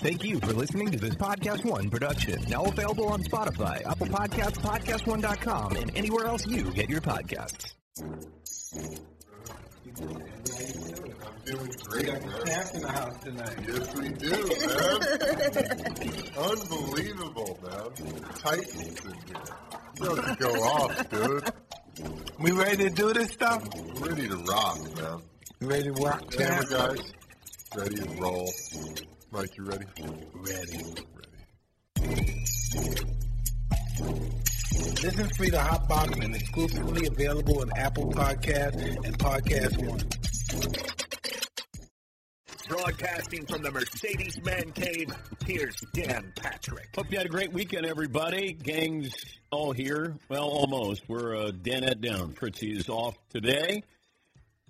[0.00, 2.40] Thank you for listening to this Podcast One production.
[2.48, 7.74] Now available on Spotify, Apple Podcasts, PodcastOne.com, and anywhere else you get your podcasts.
[8.00, 8.16] I'm
[11.44, 12.30] feeling great, man.
[12.46, 13.56] Snacks in the house tonight.
[13.66, 14.30] Yes, we do,
[15.90, 16.38] man.
[16.50, 18.22] Unbelievable, man.
[18.38, 19.42] Titans in here.
[19.98, 21.52] To go off, dude.
[22.38, 23.64] We ready to do this stuff?
[24.00, 25.22] Ready to rock, man.
[25.60, 26.70] You ready to rock, Camera champ?
[26.70, 27.12] guys,
[27.76, 28.48] ready to roll.
[29.30, 29.84] Mike, you ready?
[30.32, 30.84] Ready.
[31.14, 32.24] Ready.
[35.02, 40.02] This is Free the Hot Box and exclusively available on Apple Podcasts and Podcast One.
[42.68, 45.14] Broadcasting from the Mercedes Man Cave,
[45.46, 46.88] here's Dan Patrick.
[46.96, 48.54] Hope you had a great weekend, everybody.
[48.54, 49.12] Gang's
[49.50, 50.16] all here.
[50.30, 51.02] Well, almost.
[51.08, 52.32] We're uh, Danette down.
[52.32, 53.82] Fritzy is off today.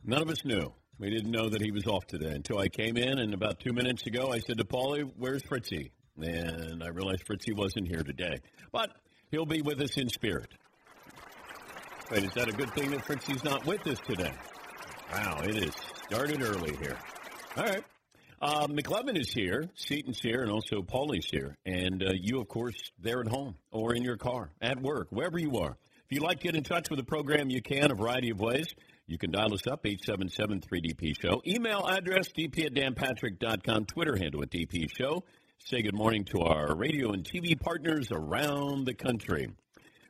[0.04, 0.72] None of us knew.
[0.98, 3.72] We didn't know that he was off today until I came in, and about two
[3.72, 8.38] minutes ago, I said to Paulie, "Where's Fritzy?" And I realized Fritzy wasn't here today,
[8.72, 8.90] but
[9.30, 10.52] he'll be with us in spirit.
[12.10, 14.32] Wait, is that a good thing that Fritzy's not with us today?
[15.12, 15.74] Wow, it is
[16.10, 16.98] started early here.
[17.56, 17.84] All right.
[18.40, 21.56] Uh, McLovin is here, Seton's here, and also Paulie's here.
[21.64, 25.38] And uh, you, of course, there at home or in your car, at work, wherever
[25.38, 25.76] you are.
[26.04, 28.40] If you'd like to get in touch with the program, you can a variety of
[28.40, 28.66] ways.
[29.08, 31.40] You can dial us up, 877-3DP Show.
[31.46, 33.86] Email address, dp at danpatrick.com.
[33.86, 35.24] Twitter handle at DP Show.
[35.64, 39.48] Say good morning to our radio and TV partners around the country.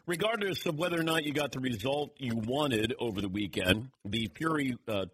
[0.05, 4.29] Regardless of whether or not you got the result you wanted over the weekend, the
[4.35, 5.05] Fury uh,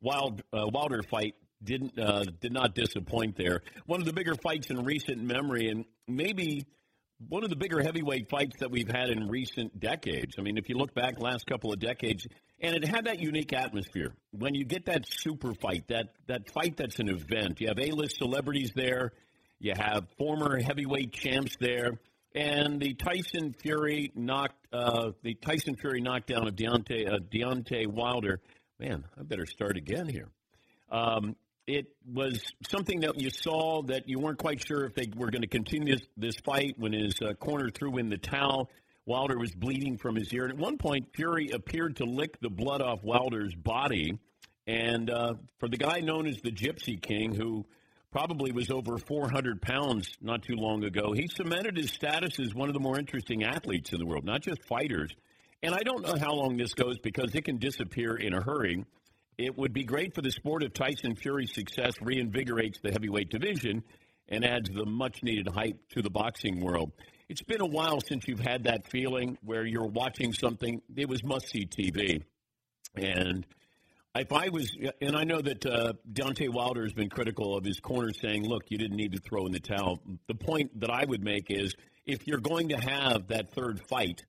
[0.00, 3.60] Wild uh, Wilder fight didn't uh, did not disappoint there.
[3.84, 6.64] One of the bigger fights in recent memory, and maybe
[7.28, 10.34] one of the bigger heavyweight fights that we've had in recent decades.
[10.38, 12.26] I mean, if you look back last couple of decades,
[12.60, 14.14] and it had that unique atmosphere.
[14.32, 18.18] When you get that super fight, that that fight that's an event, you have A-list
[18.18, 19.12] celebrities there,
[19.58, 21.98] you have former heavyweight champs there,
[22.34, 28.40] and the Tyson Fury knocked uh, the Tyson Fury knockdown of Deontay uh, Deontay Wilder.
[28.78, 30.28] Man, I better start again here.
[30.90, 31.34] Um,
[31.66, 35.42] it was something that you saw that you weren't quite sure if they were going
[35.42, 38.70] to continue this, this fight when his uh, corner threw in the towel.
[39.04, 40.44] Wilder was bleeding from his ear.
[40.44, 44.18] And at one point, Fury appeared to lick the blood off Wilder's body.
[44.66, 47.64] And uh, for the guy known as the Gypsy King, who
[48.12, 52.68] probably was over 400 pounds not too long ago, he cemented his status as one
[52.68, 55.14] of the more interesting athletes in the world, not just fighters.
[55.62, 58.84] And I don't know how long this goes because it can disappear in a hurry.
[59.38, 63.82] It would be great for the sport if Tyson Fury's success reinvigorates the heavyweight division
[64.28, 66.92] and adds the much needed hype to the boxing world.
[67.28, 71.22] It's been a while since you've had that feeling where you're watching something, it was
[71.22, 72.22] must see TV.
[72.94, 73.46] And
[74.14, 77.78] if I was, and I know that uh, Deontay Wilder has been critical of his
[77.80, 80.00] corner, saying, look, you didn't need to throw in the towel.
[80.28, 81.74] The point that I would make is
[82.06, 84.24] if you're going to have that third fight,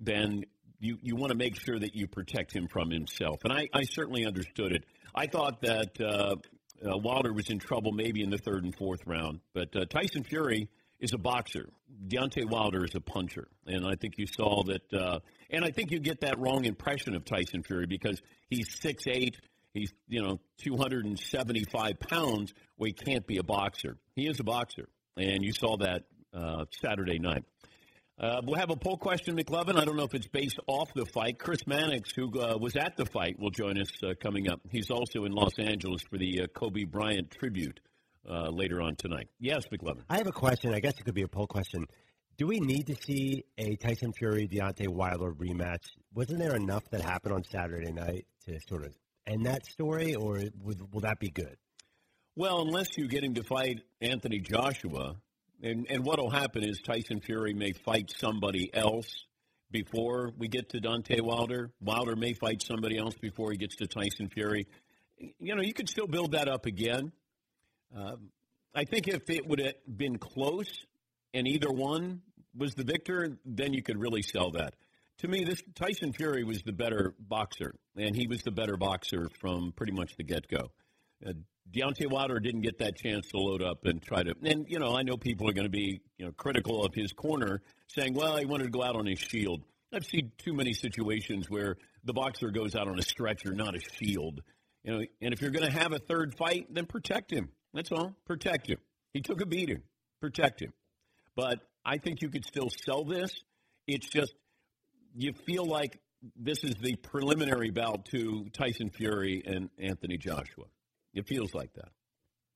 [0.00, 0.44] then
[0.80, 3.40] you, you want to make sure that you protect him from himself.
[3.44, 4.84] And I, I certainly understood it.
[5.14, 6.36] I thought that uh,
[6.84, 10.24] uh, Wilder was in trouble maybe in the third and fourth round, but uh, Tyson
[10.24, 10.68] Fury
[11.00, 11.68] is a boxer.
[12.06, 14.92] Deontay Wilder is a puncher, and I think you saw that.
[14.92, 19.04] Uh, and I think you get that wrong impression of Tyson Fury because he's six
[19.06, 19.36] eight.
[19.74, 22.52] He's you know two hundred and seventy five pounds.
[22.76, 23.96] Well, he can't be a boxer.
[24.14, 27.44] He is a boxer, and you saw that uh, Saturday night.
[28.20, 29.78] Uh, we'll have a poll question, McLovin.
[29.78, 31.38] I don't know if it's based off the fight.
[31.38, 34.60] Chris Mannix, who uh, was at the fight, will join us uh, coming up.
[34.70, 37.78] He's also in Los Angeles for the uh, Kobe Bryant tribute
[38.28, 39.28] uh, later on tonight.
[39.38, 40.02] Yes, McLovin.
[40.10, 40.74] I have a question.
[40.74, 41.86] I guess it could be a poll question.
[42.38, 45.84] Do we need to see a Tyson Fury Deontay Wilder rematch?
[46.12, 48.94] Wasn't there enough that happened on Saturday night to sort of
[49.28, 51.56] end that story, or would, will that be good?
[52.34, 55.16] Well, unless you get him to fight Anthony Joshua,
[55.62, 59.26] and, and what will happen is Tyson Fury may fight somebody else
[59.70, 61.70] before we get to Deontay Wilder.
[61.80, 64.66] Wilder may fight somebody else before he gets to Tyson Fury.
[65.38, 67.12] You know, you could still build that up again.
[67.94, 68.30] Um,
[68.74, 70.70] I think if it would have been close
[71.34, 72.22] and either one
[72.56, 74.74] was the victor, then you could really sell that.
[75.18, 79.28] To me, this Tyson Fury was the better boxer, and he was the better boxer
[79.40, 80.70] from pretty much the get go.
[81.26, 81.32] Uh,
[81.70, 84.34] Deontay Wilder didn't get that chance to load up and try to.
[84.42, 87.12] And you know, I know people are going to be you know critical of his
[87.12, 89.62] corner, saying, "Well, he wanted to go out on his shield."
[89.92, 93.80] I've seen too many situations where the boxer goes out on a stretcher, not a
[93.80, 94.42] shield.
[94.84, 97.48] You know, and if you're going to have a third fight, then protect him.
[97.72, 98.14] That's all.
[98.26, 98.78] Protect him.
[99.12, 99.82] He took a beating.
[100.20, 100.72] Protect him.
[101.36, 103.32] But I think you could still sell this.
[103.86, 104.34] It's just
[105.14, 105.98] you feel like
[106.36, 110.64] this is the preliminary bout to Tyson Fury and Anthony Joshua.
[111.14, 111.90] It feels like that.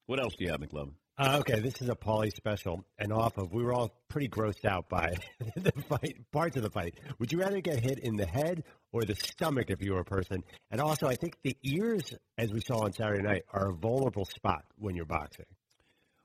[0.07, 0.95] What else do you have, McLovin?
[1.19, 4.65] Uh, okay, this is a Paulie special, and off of we were all pretty grossed
[4.65, 5.13] out by
[5.57, 6.95] the fight, parts of the fight.
[7.19, 10.05] Would you rather get hit in the head or the stomach if you were a
[10.05, 10.43] person?
[10.71, 14.25] And also, I think the ears, as we saw on Saturday night, are a vulnerable
[14.25, 15.45] spot when you're boxing.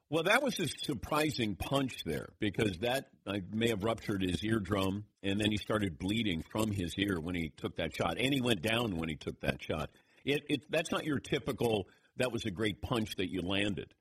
[0.09, 5.03] Well, that was a surprising punch there because that uh, may have ruptured his eardrum,
[5.21, 8.39] and then he started bleeding from his ear when he took that shot, and he
[8.39, 9.89] went down when he took that shot.
[10.23, 11.87] It, it that's not your typical.
[12.17, 13.93] That was a great punch that you landed,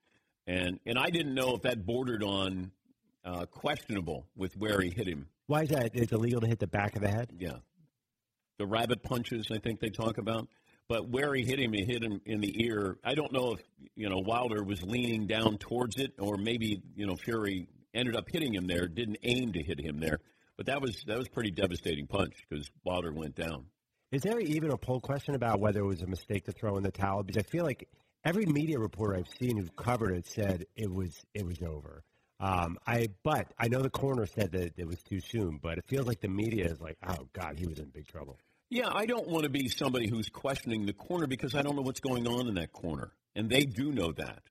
[0.46, 2.72] and and I didn't know if that bordered on
[3.24, 5.26] uh, questionable with where he hit him.
[5.46, 5.90] Why is that?
[5.94, 7.30] It's illegal to hit the back of the head.
[7.38, 7.58] Yeah,
[8.58, 9.48] the rabbit punches.
[9.50, 10.48] I think they talk about.
[10.88, 12.96] But where he hit him, he hit him in the ear.
[13.04, 13.60] I don't know if
[13.96, 18.28] you know Wilder was leaning down towards it, or maybe you know Fury ended up
[18.30, 18.86] hitting him there.
[18.86, 20.20] Didn't aim to hit him there,
[20.56, 23.66] but that was that was pretty devastating punch because Wilder went down.
[24.12, 26.84] Is there even a poll question about whether it was a mistake to throw in
[26.84, 27.24] the towel?
[27.24, 27.88] Because I feel like
[28.26, 32.02] every media reporter I've seen who covered it said it was it was over.
[32.40, 35.84] Um, I but I know the coroner said that it was too soon, but it
[35.86, 38.36] feels like the media is like, oh God, he was in big trouble.
[38.68, 41.82] Yeah, I don't want to be somebody who's questioning the corner because I don't know
[41.82, 44.42] what's going on in that corner, and they do know that.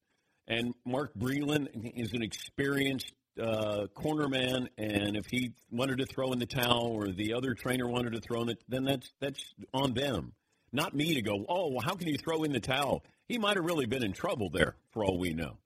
[0.48, 6.32] And Mark Breland is an experienced uh, corner man, and if he wanted to throw
[6.32, 9.54] in the towel or the other trainer wanted to throw in it, then that's that's
[9.74, 10.32] on them,
[10.72, 11.46] not me to go.
[11.50, 13.04] Oh, well, how can you throw in the towel?
[13.28, 15.58] He might have really been in trouble there, for all we know.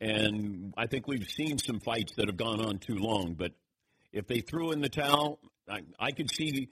[0.00, 3.34] And I think we've seen some fights that have gone on too long.
[3.34, 3.52] But
[4.12, 5.38] if they threw in the towel,
[5.68, 6.68] I, I could see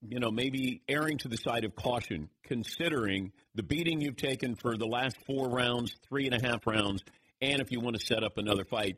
[0.00, 4.76] you know, maybe erring to the side of caution, considering the beating you've taken for
[4.76, 7.02] the last four rounds, three and a half rounds,
[7.40, 8.96] and if you want to set up another fight,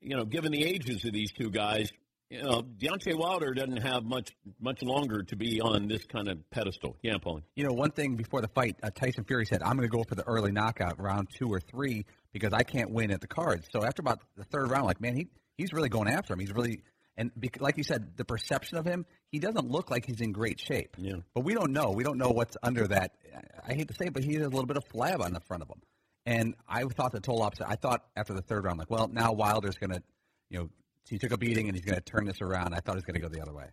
[0.00, 1.90] you know, given the ages of these two guys,
[2.30, 6.38] you know, Deontay Wilder doesn't have much much longer to be on this kind of
[6.50, 6.96] pedestal.
[7.02, 7.42] Yeah, Paul.
[7.54, 10.02] You know, one thing before the fight, uh, Tyson Fury said, "I'm going to go
[10.08, 13.68] for the early knockout, round two or three, because I can't win at the cards."
[13.72, 16.40] So after about the third round, like, man, he he's really going after him.
[16.40, 16.80] He's really
[17.16, 20.32] and bec- like you said, the perception of him, he doesn't look like he's in
[20.32, 20.96] great shape.
[20.98, 21.16] Yeah.
[21.34, 21.90] But we don't know.
[21.90, 23.12] We don't know what's under that.
[23.66, 25.40] I hate to say it, but he has a little bit of flab on the
[25.40, 25.80] front of him.
[26.26, 27.68] And I thought the total opposite.
[27.68, 30.02] I thought after the third round, like, well, now Wilder's going to,
[30.50, 30.70] you know,
[31.08, 32.74] he took a beating and he's going to turn this around.
[32.74, 33.66] I thought he was going to go the other way.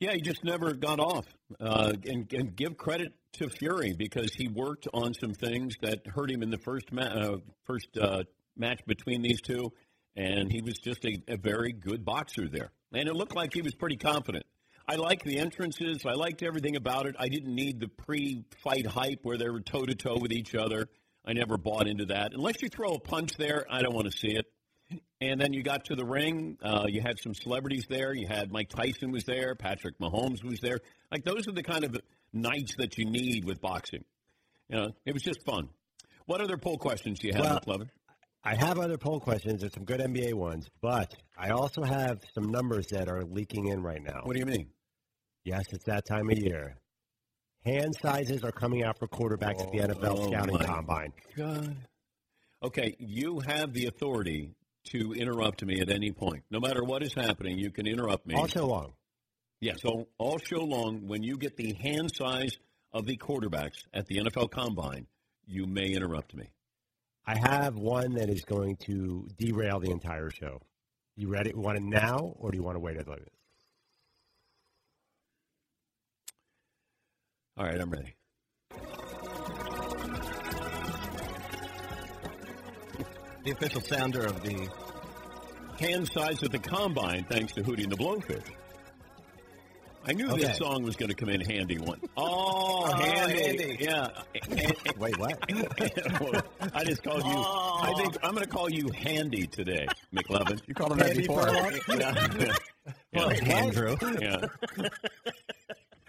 [0.00, 1.26] Yeah, he just never got off.
[1.60, 6.30] Uh, and, and give credit to Fury because he worked on some things that hurt
[6.30, 8.24] him in the first ma- uh, first uh,
[8.56, 9.72] match between these two,
[10.16, 12.72] and he was just a, a very good boxer there.
[12.92, 14.44] And it looked like he was pretty confident.
[14.86, 16.04] I liked the entrances.
[16.06, 17.16] I liked everything about it.
[17.18, 20.88] I didn't need the pre-fight hype where they were toe to toe with each other.
[21.24, 22.32] I never bought into that.
[22.34, 24.44] Unless you throw a punch there, I don't want to see it.
[25.20, 26.58] And then you got to the ring.
[26.62, 28.12] Uh, you had some celebrities there.
[28.14, 29.54] You had Mike Tyson was there.
[29.54, 30.78] Patrick Mahomes was there.
[31.10, 31.96] Like those are the kind of
[32.32, 34.04] nights that you need with boxing.
[34.68, 35.68] You know, it was just fun.
[36.26, 37.88] What other poll questions do you have, Well, McLovin?
[38.44, 39.60] I have other poll questions.
[39.60, 43.82] There's some good NBA ones, but I also have some numbers that are leaking in
[43.82, 44.20] right now.
[44.24, 44.68] What do you mean?
[45.44, 46.76] Yes, it's that time of year.
[47.64, 51.12] Hand sizes are coming out for quarterbacks at the NFL Oh, scouting combine.
[51.36, 51.76] God.
[52.62, 54.54] Okay, you have the authority
[54.90, 56.44] to interrupt me at any point.
[56.50, 58.34] No matter what is happening, you can interrupt me.
[58.34, 58.92] All show long.
[59.60, 62.56] Yeah, so all show long, when you get the hand size
[62.92, 65.06] of the quarterbacks at the NFL Combine,
[65.46, 66.50] you may interrupt me.
[67.26, 70.60] I have one that is going to derail the entire show.
[71.16, 71.52] You ready?
[71.54, 73.14] You want it now, or do you want to wait a little?
[73.14, 73.32] bit?
[77.56, 78.14] All right, I'm ready.
[83.44, 84.68] The official sounder of the
[85.78, 88.44] Hand size at the Combine, thanks to Hootie and the Blowfish.
[90.06, 90.42] I knew Okay.
[90.44, 91.98] this song was going to come in handy one.
[92.16, 93.42] Oh, handy.
[93.42, 93.76] handy.
[93.80, 94.08] Yeah.
[94.98, 95.38] Wait, what?
[96.74, 97.32] I just called you.
[97.34, 100.60] I think I'm going to call you Handy today, McLovin.
[100.66, 101.48] You called him that Handy before.
[103.12, 103.32] yeah.
[103.32, 103.54] yeah.
[103.54, 103.96] Andrew.
[104.20, 104.46] yeah.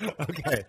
[0.01, 0.63] Okay.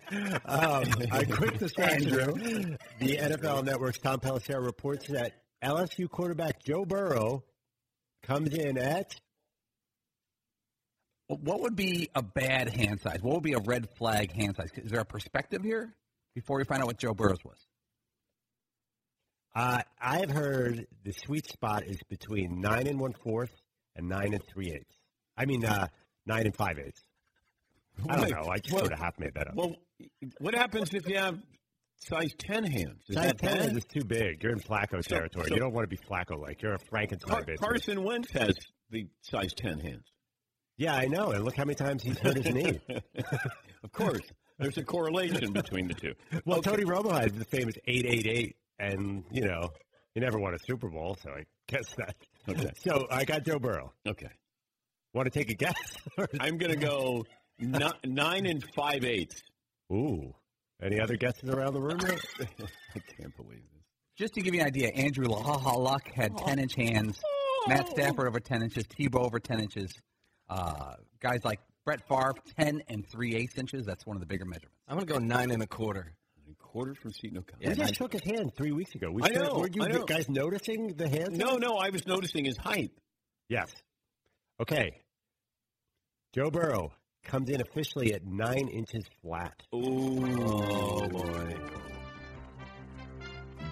[0.45, 2.77] Um, a quick distraction.
[2.99, 7.43] The NFL Network's Tom Pelissero reports that LSU quarterback Joe Burrow
[8.27, 9.15] comes in at
[11.27, 13.19] What would be a bad hand size?
[13.21, 14.69] What would be a red flag hand size?
[14.75, 15.95] Is there a perspective here
[16.35, 17.57] before we find out what Joe Burrows was?
[19.55, 23.51] Uh, I've heard the sweet spot is between nine and one fourth
[23.95, 24.95] and nine and three eighths.
[25.35, 25.87] I mean, uh,
[26.25, 27.03] nine and five eighths.
[28.07, 28.49] I don't know.
[28.51, 29.55] I just sort of half made that up.
[29.55, 29.75] Well,
[30.39, 31.39] what happens if you have
[31.99, 33.03] size 10 hands?
[33.09, 33.77] Is Size that 10 bad?
[33.77, 34.43] is too big.
[34.43, 35.45] You're in Flacco territory.
[35.49, 36.61] so- you don't want to be Flacco like.
[36.61, 37.55] You're a Frankenstein, Car-.
[37.59, 38.55] Carson Wentz has
[38.89, 40.05] the size 10 hands.
[40.77, 41.31] Yeah, I know.
[41.31, 42.79] And look how many times he's hurt his knee.
[43.83, 44.21] Of course.
[44.57, 46.13] There's a correlation between the two.
[46.45, 46.71] Well, Okay.
[46.71, 49.69] Tony Romo has the famous 888, and, you know,
[50.15, 52.15] He never won a Super Bowl, so I guess that.
[52.49, 52.71] Okay.
[52.83, 53.93] So I got Joe Burrow.
[54.07, 54.29] Okay.
[55.13, 55.75] Want to take a guess?
[56.39, 57.23] I'm going to go
[57.59, 59.41] ni- nine and five eighths.
[59.93, 60.33] Ooh.
[60.81, 61.97] Any other guesses around the room?
[61.97, 62.17] there?
[62.95, 63.83] I can't believe this.
[64.15, 67.19] Just to give you an idea, Andrew Lahaha Luck had 10 inch hands.
[67.67, 68.83] Matt Stafford over 10 inches.
[68.85, 69.91] Tebow over 10 inches.
[70.49, 73.85] Uh, guys like Brett Favre, 10 and 3 eighths inches.
[73.85, 74.75] That's one of the bigger measurements.
[74.87, 76.13] I'm gonna go nine and a quarter.
[76.49, 77.57] A quarter from Seton O'Connor.
[77.59, 79.11] we Yeah, just I- shook his hand three weeks ago.
[79.11, 80.05] We I started- know, Were you I know.
[80.05, 81.37] guys noticing the hands?
[81.37, 82.91] No, no, I was noticing his height.
[83.49, 83.69] Yes.
[84.61, 85.01] Okay.
[86.33, 86.93] Joe Burrow
[87.27, 89.53] comes in officially at nine inches flat.
[89.73, 91.55] Oh, oh boy.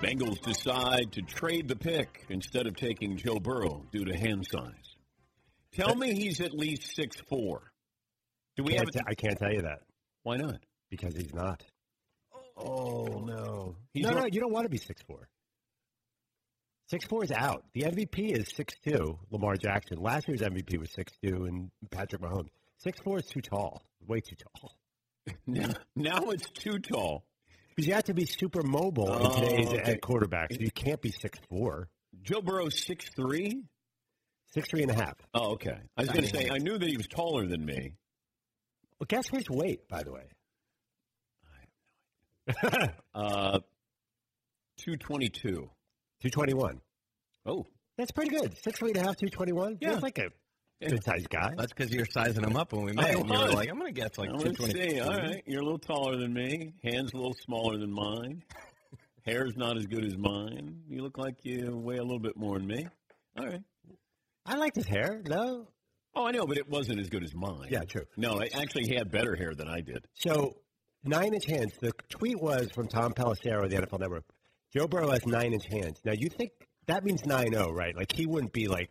[0.01, 4.95] Bengals decide to trade the pick instead of taking Joe Burrow due to hand size.
[5.73, 7.71] Tell me he's at least six four.
[8.57, 9.05] Do we Can't have?
[9.05, 9.81] t- I can't tell you that
[10.23, 10.59] Why not?
[10.89, 11.63] because he's not.
[12.57, 13.75] Oh no.
[13.93, 15.27] He's no, not- no, you don't want to be six four.
[16.87, 17.63] Six four is out.
[17.73, 19.17] The MVP is six two.
[19.31, 19.97] Lamar Jackson.
[19.99, 22.49] Last year's MVP was six two, and Patrick Mahomes.
[22.77, 23.81] Six four is too tall.
[24.07, 24.75] Way too tall.
[25.47, 27.25] Now, now it's too tall.
[27.69, 29.93] Because you have to be super mobile in Oh, today's okay.
[29.93, 30.53] at quarterback.
[30.53, 31.89] So you can't be six four.
[32.21, 33.63] Joe Burrow six three.
[34.53, 35.15] Six three and a half.
[35.33, 35.77] Oh, okay.
[35.97, 37.95] I was going to say I knew that he was taller than me.
[38.99, 40.27] Well, guess his weight, by the way.
[43.15, 43.59] Uh,
[44.77, 45.69] two twenty two.
[46.21, 46.81] Two twenty one.
[47.45, 47.65] Oh,
[47.97, 48.55] That's pretty good.
[48.63, 49.77] Six three and a half, two twenty one.
[49.81, 49.91] Yeah.
[49.91, 50.29] That's like a
[50.81, 51.51] good sized guy.
[51.57, 53.15] That's because you're sizing him up when we I met.
[53.15, 54.99] and you were like, I'm gonna guess like two twenty.
[54.99, 56.73] All right, you're a little taller than me.
[56.83, 58.43] Hands a little smaller than mine.
[59.25, 60.81] Hair's not as good as mine.
[60.87, 62.87] You look like you weigh a little bit more than me.
[63.37, 63.61] All right.
[64.45, 65.21] I liked his hair.
[65.25, 65.67] No.
[66.13, 67.67] Oh, I know, but it wasn't as good as mine.
[67.69, 68.05] Yeah, true.
[68.15, 70.07] No, I, actually, he had better hair than I did.
[70.13, 70.55] So
[71.03, 71.73] nine inch hands.
[71.81, 74.25] The tweet was from Tom Pelissero the NFL Network.
[74.73, 75.99] Joe Burrow has nine inch hands.
[76.05, 76.51] Now you think
[76.87, 77.95] that means nine zero, right?
[77.95, 78.89] Like he wouldn't be like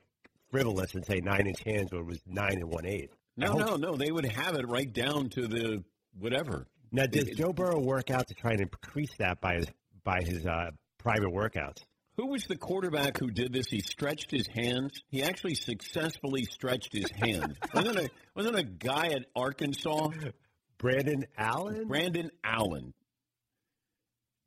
[0.54, 3.12] frivolous and say nine inch hands or it was nine and one eighth.
[3.36, 3.96] No, no, no.
[3.96, 5.82] They would have it right down to the
[6.16, 6.68] whatever.
[6.92, 9.66] Now does It- Joe Burrow work out to try and increase that by his
[10.04, 11.82] by his uh, private workouts?
[12.16, 13.66] Who was the quarterback who did this?
[13.66, 15.02] He stretched his hands.
[15.08, 17.56] He actually successfully stretched his hands.
[17.74, 20.10] wasn't a wasn't a guy at Arkansas,
[20.78, 21.88] Brandon Allen.
[21.88, 22.94] Brandon Allen.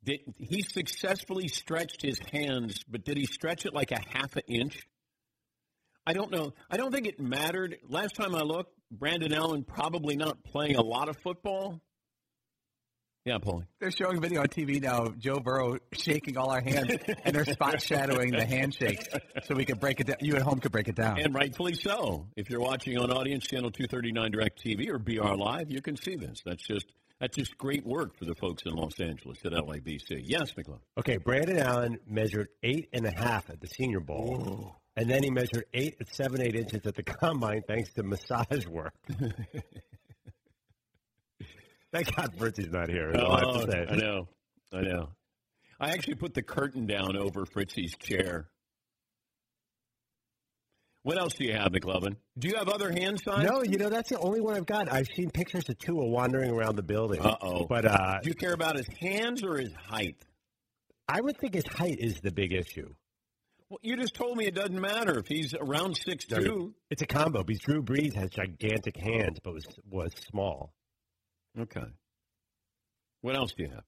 [0.04, 2.82] Did he successfully stretched his hands?
[2.88, 4.88] But did he stretch it like a half an inch?
[6.08, 6.54] I don't know.
[6.70, 7.76] I don't think it mattered.
[7.86, 11.82] Last time I looked, Brandon Allen probably not playing a lot of football.
[13.26, 13.66] Yeah, Paulie.
[13.78, 17.44] They're showing video on TV now of Joe Burrow shaking all our hands, and they're
[17.44, 19.04] spot shadowing the handshakes
[19.44, 20.16] so we could break it down.
[20.22, 21.20] You at home could break it down.
[21.20, 22.26] And rightfully so.
[22.36, 26.16] If you're watching on Audience Channel 239 Direct TV or BR Live, you can see
[26.16, 26.40] this.
[26.42, 26.86] That's just
[27.20, 30.22] that's just great work for the folks in Los Angeles at LABC.
[30.24, 30.80] Yes, McClung.
[30.96, 35.30] Okay, Brandon Allen measured eight and a half at the Senior Bowl, and then he
[35.30, 38.94] measured eight seven eight inches at the combine thanks to massage work.
[41.92, 43.12] Thank God Fritzy's not here.
[43.14, 43.86] all I have to say.
[43.88, 44.28] Oh, I know.
[44.72, 45.08] I know.
[45.80, 48.48] I actually put the curtain down over Fritzy's chair.
[51.04, 52.16] What else do you have, McLovin?
[52.36, 53.48] Do you have other hand signs?
[53.48, 54.92] No, you know that's the only one I've got.
[54.92, 57.20] I've seen pictures of Tua wandering around the building.
[57.20, 57.66] Uh-oh.
[57.66, 60.16] But uh, Do you care about his hands or his height?
[61.08, 62.92] I would think his height is the big issue.
[63.70, 66.74] Well, you just told me it doesn't matter if he's around six two.
[66.90, 70.72] It's a combo because Drew Brees has gigantic hands, but was was small.
[71.58, 71.84] Okay.
[73.20, 73.84] What else do you have?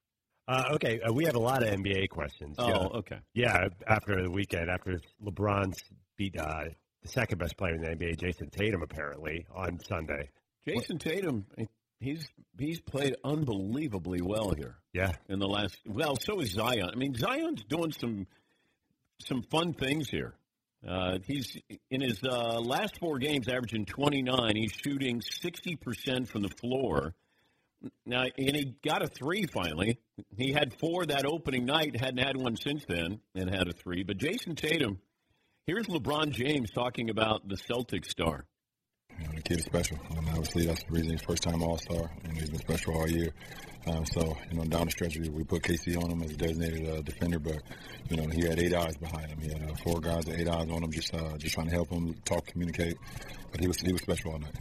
[0.49, 2.56] Uh, okay, uh, we have a lot of NBA questions.
[2.58, 2.76] Oh, yeah.
[2.99, 3.18] okay.
[3.34, 5.80] Yeah, after the weekend, after LeBron's
[6.16, 6.64] beat uh,
[7.02, 10.28] the second best player in the NBA, Jayson Tatum, apparently on Sunday.
[10.66, 11.46] Jayson Tatum,
[12.00, 15.78] he's he's played unbelievably well here Yeah, in the last.
[15.87, 16.90] Well, so is Zion.
[16.92, 18.26] I mean, Zion's doing some
[19.26, 20.34] some fun things here.
[20.86, 21.56] Uh, he's
[21.90, 24.56] in his uh, last four games, averaging 29.
[24.56, 27.14] He's shooting 60 percent from the floor.
[28.04, 29.98] Now, and he got a three finally.
[30.36, 34.02] He had four that opening night, hadn't had one since then, and had a three.
[34.02, 35.00] But Jayson Tatum,
[35.66, 38.44] here's LeBron James talking about the Celtics star.
[39.34, 39.98] The kid is special.
[40.10, 43.08] Um, obviously, that's the reason he's first time All Star, and he's been special all
[43.08, 43.32] year.
[43.86, 46.36] Um, so, you know, down the stretch, we, we put KC on him as a
[46.36, 47.62] designated uh, defender, but
[48.10, 49.40] you know, he had eight eyes behind him.
[49.40, 51.72] He had uh, four guys with eight eyes on him, just uh, just trying to
[51.72, 52.98] help him talk, communicate.
[53.50, 54.54] But he was he was special all night.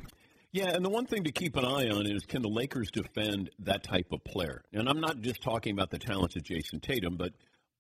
[0.52, 3.52] Yeah, and the one thing to keep an eye on is can the Lakers defend
[3.60, 4.64] that type of player?
[4.74, 7.34] And I'm not just talking about the talents of Jayson Tatum, but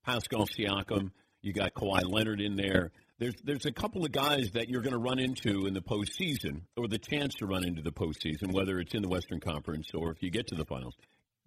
[0.05, 1.12] Pascal Siakam.
[1.41, 2.91] You got Kawhi Leonard in there.
[3.19, 6.61] There's there's a couple of guys that you're going to run into in the postseason,
[6.77, 10.11] or the chance to run into the postseason, whether it's in the Western Conference or
[10.11, 10.95] if you get to the finals.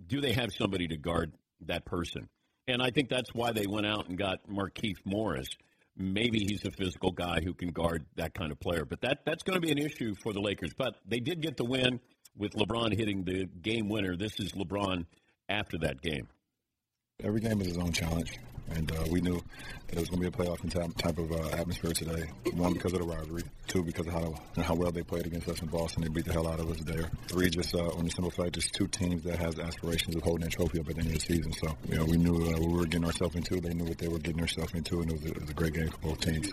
[0.06, 1.32] Do they have somebody to guard
[1.66, 2.28] that person?
[2.68, 5.48] And I think that's why they went out and got Markieff Morris.
[5.96, 8.84] Maybe he's a physical guy who can guard that kind of player.
[8.84, 10.72] But that that's going to be an issue for the Lakers.
[10.76, 12.00] But they did get the win
[12.36, 14.16] with LeBron hitting the game winner.
[14.16, 15.06] This is LeBron
[15.48, 16.28] after that game.
[17.22, 18.38] Every game is its own challenge,
[18.76, 19.40] and uh, we knew
[19.88, 22.24] that it was going to be a playoff type, type of uh, atmosphere today.
[22.54, 23.42] One, because of the rivalry.
[23.66, 26.02] Two, because of how how well they played against us in Boston.
[26.02, 27.10] They beat the hell out of us there.
[27.28, 30.46] Three, just uh, on the simple fact, just two teams that has aspirations of holding
[30.46, 31.52] a trophy up at the end of the season.
[31.52, 33.60] So, you know, we knew uh, what we were getting ourselves into.
[33.60, 35.54] They knew what they were getting themselves into, and it was, a, it was a
[35.54, 36.50] great game for both teams.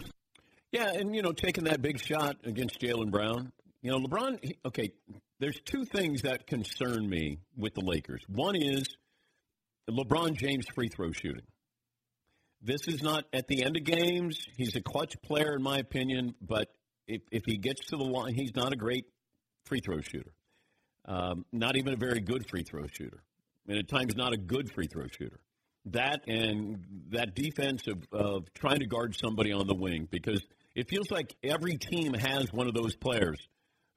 [0.72, 3.52] Yeah, and you know, taking that big shot against Jaylen Brown.
[3.82, 4.40] You know, LeBron.
[4.44, 4.92] he- Okay,
[5.40, 8.22] there's two things that concern me with the Lakers.
[8.28, 8.86] One is
[9.90, 11.46] LeBron James free throw shooting.
[12.62, 14.38] This is not at the end of games.
[14.58, 16.68] He's a clutch player, in my opinion, but
[17.08, 19.06] if, if he gets to the line, he's not a great
[19.66, 20.34] free throw shooter.
[21.06, 23.24] Um, not even a very good free throw shooter.
[23.68, 25.40] And at times, not a good free throw shooter.
[25.86, 30.44] That and that defense of, of trying to guard somebody on the wing because
[30.76, 33.40] it feels like every team has one of those players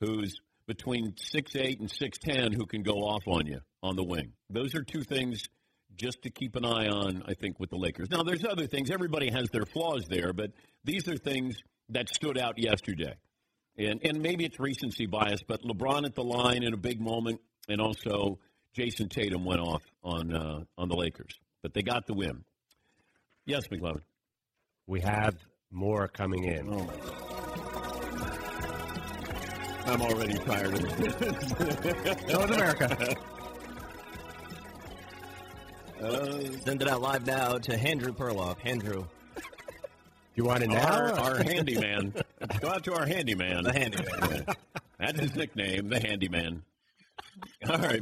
[0.01, 0.35] who's
[0.67, 4.33] between six eight and six ten who can go off on you on the wing.
[4.49, 5.49] Those are two things
[5.97, 8.11] just to keep an eye on, I think, with the Lakers.
[8.11, 8.91] Now, there's other things.
[8.91, 10.51] Everybody has their flaws there, but
[10.85, 11.57] these are things
[11.91, 13.15] that stood out yesterday.
[13.79, 17.41] And and maybe it's recency bias, but LeBron at the line in a big moment,
[17.69, 18.39] and also
[18.75, 22.45] Jayson Tatum went off on uh, on the Lakers, but they got the win.
[23.47, 24.03] Yes, McLovin.
[24.87, 25.37] We have
[25.71, 26.69] more coming in.
[26.71, 26.91] Oh.
[29.85, 31.15] I'm already tired of this.
[32.27, 33.17] That was
[36.05, 36.59] America.
[36.65, 38.57] Send it out live now to Andrew Perloff.
[38.65, 39.05] Andrew,
[39.37, 39.43] Do
[40.35, 40.89] You want it now?
[40.93, 42.15] Our, our handyman.
[42.61, 43.65] Go out to our handyman.
[43.65, 44.47] the handyman.
[44.99, 46.63] That's his nickname, the handyman.
[47.69, 48.01] All right.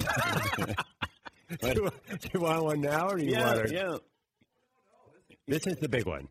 [1.60, 1.90] do, you,
[2.20, 3.72] do you want one now, or do you yeah, want it?
[3.72, 3.96] yeah.
[5.48, 6.28] This is the big one.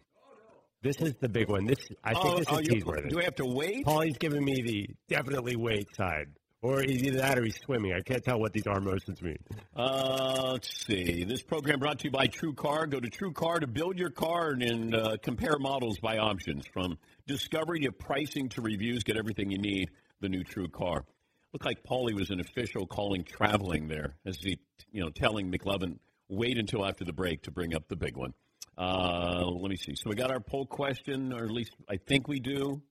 [0.81, 1.65] This is the big one.
[1.65, 3.09] This I think Oh, this oh, is you- teaseworthy.
[3.09, 3.83] do we have to wait?
[3.85, 6.27] Paulie's giving me the definitely wait side,
[6.61, 7.93] or he's either that or he's swimming.
[7.93, 9.37] I can't tell what these arm motions mean.
[9.75, 11.23] Uh, let's see.
[11.23, 12.87] This program brought to you by True Car.
[12.87, 16.97] Go to True Car to build your car and uh, compare models by options from
[17.27, 19.03] discovery to pricing to reviews.
[19.03, 19.89] Get everything you need.
[20.21, 21.05] The new True Car.
[21.53, 24.59] Looked like Paulie was an official calling traveling there, as he,
[24.91, 28.33] you know, telling McLovin wait until after the break to bring up the big one.
[28.77, 29.95] Uh, let me see.
[29.95, 32.81] So we got our poll question, or at least I think we do.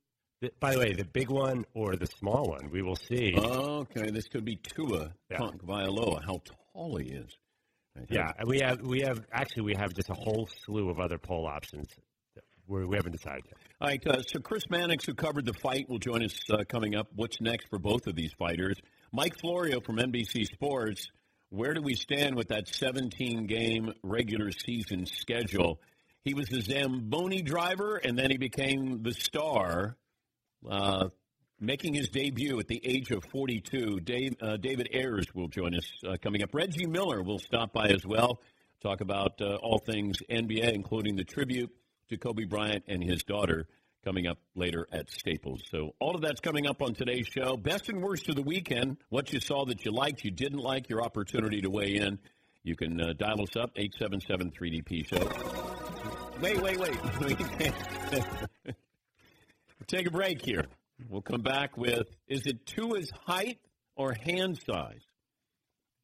[0.61, 3.35] By the way, the big one or the small one, we will see.
[3.37, 5.39] Okay, this could be Tua Yeah.
[5.67, 6.25] Vailoa.
[6.25, 6.41] How
[6.73, 7.37] tall he is.
[8.09, 11.47] yeah, we have we have actually we have just a whole slew of other poll
[11.47, 11.89] options.
[12.37, 13.57] that We're, we haven't decided yet.
[13.81, 16.95] All right, uh, so Chris Mannix, who covered the fight, will join us uh, coming
[16.95, 17.09] up.
[17.17, 18.77] What's next for both of these fighters?
[19.13, 21.09] Mike Florio from NBC Sports.
[21.51, 25.81] Where do we stand with that 17 game regular season schedule?
[26.23, 29.97] He was the Zamboni driver, and then he became the star,
[30.69, 31.09] uh,
[31.61, 34.01] making his debut at the age of 42.
[34.01, 36.55] Dave, uh, David Ayers will join us uh, coming up.
[36.55, 38.41] Reggie Miller will stop by as well,
[38.83, 41.71] talk about uh, all things NBA, including the tribute
[42.11, 43.67] to Kobe Bryant and his daughter
[44.05, 45.63] coming up later at Staples.
[45.71, 47.57] So all of that's coming up on today's show.
[47.57, 48.99] Best and worst of the weekend.
[49.09, 52.19] What you saw that you liked, you didn't like, your opportunity to weigh in.
[52.63, 55.99] You can uh, dial us up, 877-3DP show.
[56.41, 56.97] Wait, wait, wait.
[59.89, 60.67] Take a break here.
[61.09, 63.59] We'll come back with, is it Tua's height
[63.97, 65.01] or hand size?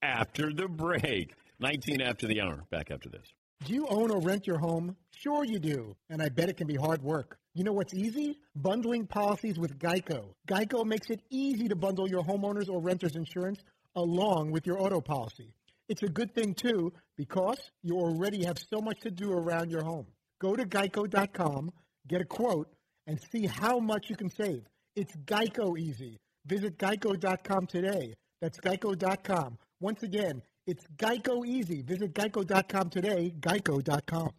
[0.01, 1.35] After the break.
[1.61, 2.65] 19 after the hour.
[2.71, 3.27] Back after this.
[3.67, 4.97] Do you own or rent your home?
[5.11, 7.37] Sure you do, and I bet it can be hard work.
[7.53, 8.39] You know what's easy?
[8.57, 10.35] Bundling policies with Geico.
[10.49, 13.61] Geico makes it easy to bundle your homeowner's or renter's insurance
[13.97, 15.53] along with your auto policy.
[15.91, 19.85] It's a good thing too because you already have so much to do around your
[19.85, 20.07] home.
[20.41, 21.71] Go to geico.com,
[22.09, 22.69] get a quote,
[23.07, 24.63] and see how much you can save.
[24.97, 26.19] It's Geico easy.
[26.47, 28.15] Visit geico.com today.
[28.41, 29.59] That's geico.com.
[29.81, 31.83] Once again, it's Geico easy.
[31.83, 34.31] Visit geico.com today, geico.com.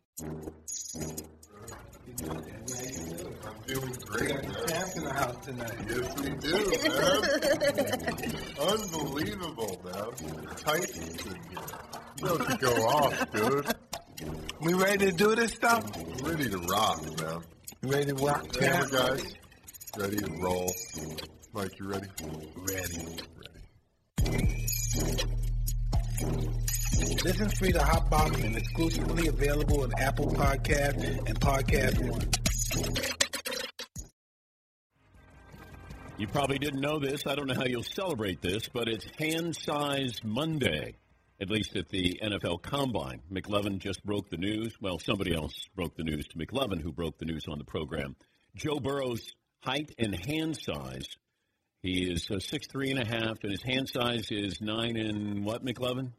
[2.28, 4.54] I'm feeling great, man.
[4.68, 5.78] Camp in the house tonight.
[5.90, 6.54] Yes, we do,
[8.14, 8.70] man.
[8.70, 10.12] Unbelievable, man.
[10.58, 11.38] Tight in here.
[12.22, 13.76] You have to go off, dude.
[14.62, 15.84] We ready to do this stuff?
[16.24, 17.42] Ready to rock, man.
[17.86, 18.92] You ready to rock Camera camp?
[18.92, 19.36] guys,
[19.96, 20.74] ready to roll.
[21.54, 22.08] Mike, you ready?
[22.56, 22.98] Ready.
[23.38, 24.46] Ready.
[27.24, 32.28] Listen free to Hot and exclusively available on Apple Podcast and Podcast One.
[36.18, 37.22] You probably didn't know this.
[37.28, 40.96] I don't know how you'll celebrate this, but it's Hand Size Monday.
[41.40, 43.22] At least at the NFL Combine.
[43.32, 44.74] McLovin just broke the news.
[44.80, 48.16] Well, somebody else broke the news to McLovin, who broke the news on the program.
[48.56, 51.08] Joe Burrow's height and hand size.
[51.82, 55.44] He is uh, six three and a half, and his hand size is nine and
[55.44, 56.14] what, McLovin?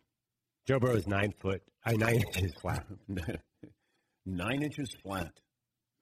[0.67, 2.85] Joe Burrow is nine foot, I nine inches flat.
[4.27, 5.33] nine inches flat.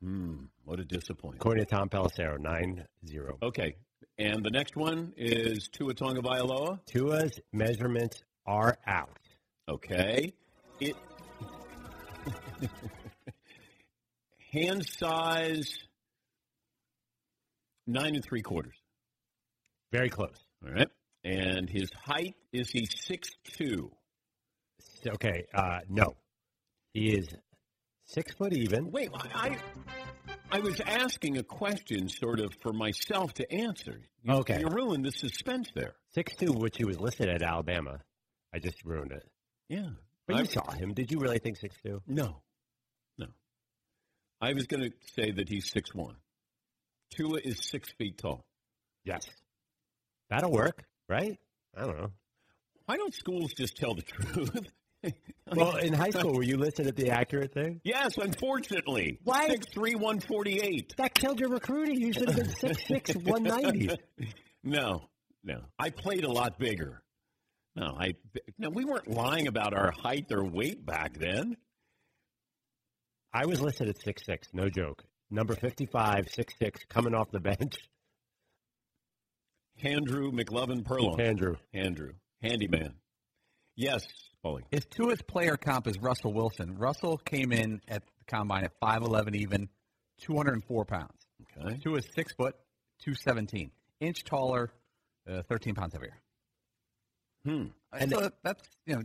[0.03, 1.41] Hmm, what a disappointment.
[1.41, 3.39] According to Tom Pelissero, nine zero.
[3.43, 3.77] Okay,
[4.19, 6.81] and the next one is Tua Tagovailoa.
[6.87, 9.19] Tua's measurements are out.
[9.69, 10.33] Okay,
[10.81, 10.95] it
[14.53, 15.79] hand size
[17.87, 18.77] nine and three quarters.
[19.93, 20.37] Very close.
[20.65, 20.89] All right,
[21.23, 23.91] and his height is he six two.
[25.07, 26.17] Okay, uh, no,
[26.93, 27.29] he is
[28.07, 28.91] six foot even.
[28.91, 29.59] Wait, I
[30.51, 34.01] I was asking a question sort of for myself to answer.
[34.23, 34.61] You, Okay.
[34.61, 35.95] you ruined the suspense there.
[36.15, 38.01] Six two, which he was listed at Alabama.
[38.55, 39.27] I just ruined it.
[39.69, 39.89] Yeah,
[40.29, 40.95] But you I- saw him.
[40.95, 42.01] Did you really think six two?
[42.07, 42.37] No,
[43.19, 43.27] no.
[44.41, 46.15] I was going to say that he's six one.
[47.11, 48.45] Tua is six feet tall.
[49.05, 49.27] Yes.
[50.31, 51.39] That'll work, right?
[51.77, 52.11] I don't know.
[52.87, 54.51] Why don't schools just tell the truth?
[55.55, 57.79] Well, in high school, were you listed at the accurate thing?
[57.85, 59.19] Yes, unfortunately.
[59.23, 59.49] Why?
[59.49, 60.95] Six three one forty eight.
[60.97, 62.01] That killed your recruiting.
[62.01, 63.91] You should have been six six one ninety.
[64.65, 65.03] No,
[65.45, 65.61] no.
[65.79, 67.03] I played a lot bigger.
[67.77, 68.15] No, I
[68.59, 68.71] no.
[68.71, 71.57] We weren't lying about our height or weight back then.
[73.33, 74.49] I was listed at six six.
[74.53, 75.05] No joke.
[75.31, 77.75] Number fifty five, six six, coming off the bench.
[79.83, 81.21] Andrew McLovin Perloff.
[81.21, 81.57] Andrew.
[81.73, 82.13] Andrew.
[82.43, 82.95] Handyman.
[83.77, 84.07] Yes,
[84.45, 84.63] Paulie.
[84.71, 86.77] His Tua's player comp is Russell Wilson.
[86.77, 89.69] Russell came in at the combine at 5'11 even,
[90.21, 91.11] 204 pounds.
[91.59, 91.77] Okay.
[91.97, 92.55] is six foot,
[93.01, 93.71] 217.
[94.01, 94.71] Inch taller,
[95.29, 96.15] uh, 13 pounds heavier.
[97.45, 97.65] Hmm.
[97.93, 99.03] And so that's, you know,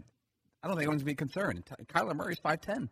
[0.64, 1.66] I don't think anyone's be concerned.
[1.66, 2.90] Ty- Kyler Murray's 5'10.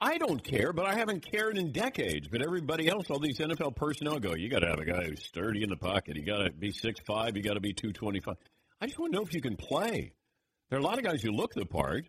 [0.00, 2.26] I don't care, but I haven't cared in decades.
[2.28, 5.24] But everybody else, all these NFL personnel go, you got to have a guy who's
[5.24, 6.16] sturdy in the pocket.
[6.16, 7.36] You got to be six five.
[7.36, 8.34] You got to be 225.
[8.80, 10.12] I just want to know if you can play.
[10.70, 12.04] There are a lot of guys who look the part.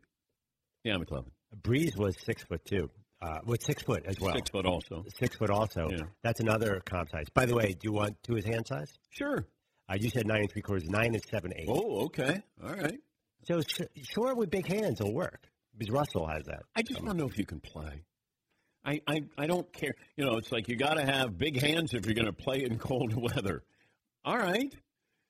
[0.83, 1.31] Yeah, McLovin.
[1.61, 2.89] Brees was six foot two.
[3.21, 4.33] Uh, was six foot as well.
[4.33, 5.05] Six foot also.
[5.17, 5.89] Six foot also.
[5.91, 6.05] Yeah.
[6.23, 7.27] That's another comp size.
[7.33, 8.91] By the way, do you want to his hand size?
[9.11, 9.45] Sure.
[9.89, 10.87] Uh, you said nine and three quarters.
[10.89, 11.67] Nine and seven eight.
[11.67, 12.41] Oh, okay.
[12.63, 12.99] All right.
[13.47, 16.63] So sh- short with big hands will work because Russell has that.
[16.75, 18.03] I just want to know if you can play.
[18.85, 19.93] I, I, I don't care.
[20.17, 22.63] You know, it's like you got to have big hands if you're going to play
[22.63, 23.63] in cold weather.
[24.25, 24.73] All right.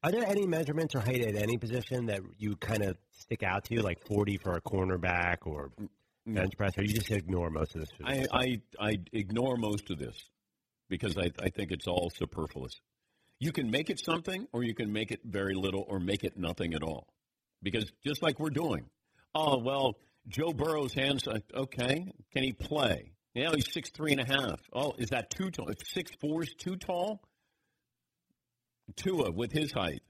[0.03, 3.65] Are there any measurements or height at any position that you kind of stick out
[3.65, 5.71] to you, like 40 for a cornerback or
[6.25, 7.89] bench press, or you just ignore most of this?
[8.03, 10.15] I, I, I ignore most of this
[10.89, 12.81] because I, I think it's all superfluous.
[13.39, 16.37] You can make it something, or you can make it very little, or make it
[16.37, 17.07] nothing at all.
[17.61, 18.85] Because just like we're doing,
[19.35, 21.27] oh well, Joe Burrow's hands.
[21.53, 23.11] Okay, can he play?
[23.33, 24.61] Yeah, he's six three and a half.
[24.71, 25.69] Oh, is that too tall?
[25.83, 27.21] Six four is too tall.
[28.95, 30.03] Tua with his height.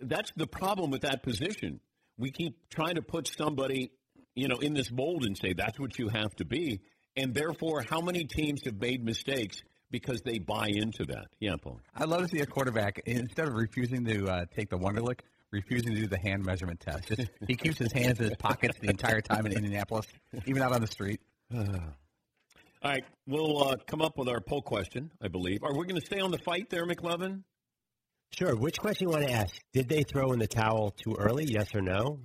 [0.00, 1.80] That's the problem with that position.
[2.18, 3.90] We keep trying to put somebody,
[4.34, 6.80] you know, in this mold and say that's what you have to be,
[7.16, 11.26] and therefore, how many teams have made mistakes because they buy into that?
[11.38, 11.80] Yeah, Paul.
[11.94, 15.94] I'd love to see a quarterback, instead of refusing to uh, take the Wonderlic, refusing
[15.94, 17.08] to do the hand measurement test.
[17.08, 20.06] Just, he keeps his hands in his pockets the entire time in Indianapolis,
[20.46, 21.20] even out on the street.
[22.82, 25.62] All right, we'll uh, come up with our poll question, I believe.
[25.62, 27.42] Are we going to stay on the fight there, McLovin?
[28.32, 28.56] Sure.
[28.56, 29.54] Which question you want to ask?
[29.72, 31.44] Did they throw in the towel too early?
[31.44, 32.20] Yes or no?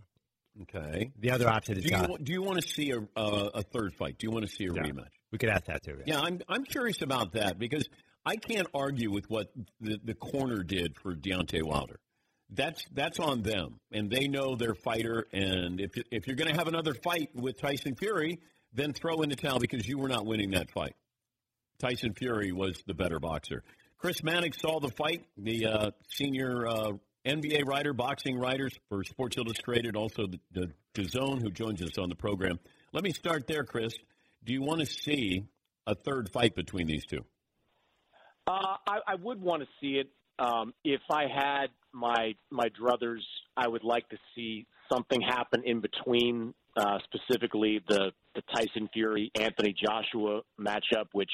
[0.63, 1.11] Okay.
[1.19, 3.93] The other option is Do you, do you want to see a, uh, a third
[3.95, 4.17] fight?
[4.17, 4.83] Do you want to see a Yeah.
[4.83, 5.09] rematch?
[5.31, 5.97] We could ask that too.
[6.05, 7.89] Yeah, I'm I'm curious about that because
[8.25, 11.99] I can't argue with what the, the corner did for Deontay Wilder.
[12.49, 15.25] That's that's on them, and they know their fighter.
[15.33, 18.39] And if if you're going to have another fight with Tyson Fury,
[18.71, 20.95] then throw in the towel because you were not winning that fight.
[21.79, 23.63] Tyson Fury was the better boxer.
[23.97, 25.25] Chris Mannix saw the fight.
[25.37, 26.91] The uh, senior uh,
[27.25, 30.71] NBA writer, boxing writers for Sports Illustrated, also the, the
[31.41, 32.59] who joins us on the program.
[32.93, 33.93] Let me start there, Chris.
[34.43, 35.45] Do you want to see
[35.88, 37.25] a third fight between these two?
[38.47, 40.07] Uh, I, I would want to see it.
[40.38, 43.21] Um, if I had my my druthers,
[43.57, 49.31] I would like to see something happen in between, uh, specifically the the Tyson Fury
[49.39, 51.31] Anthony Joshua matchup, which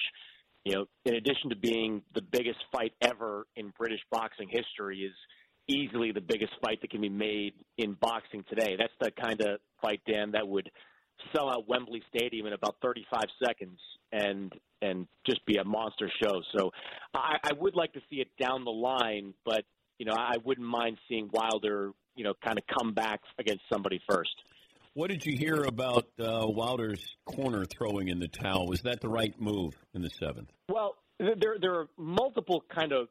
[0.63, 5.13] you know, in addition to being the biggest fight ever in British boxing history, is
[5.71, 8.75] easily the biggest fight that can be made in boxing today.
[8.77, 10.69] That's the kind of fight, Dan, that would
[11.35, 13.79] sell out Wembley Stadium in about 35 seconds
[14.11, 16.41] and and just be a monster show.
[16.57, 16.71] So
[17.13, 19.63] I, I would like to see it down the line, but
[19.99, 23.99] you know I wouldn't mind seeing Wilder you know, kind of come back against somebody
[24.09, 24.35] first.
[24.93, 28.67] What did you hear about uh, Wilder's corner throwing in the towel?
[28.67, 30.51] Was that the right move in the seventh?
[30.67, 33.07] Well, there there are multiple kind of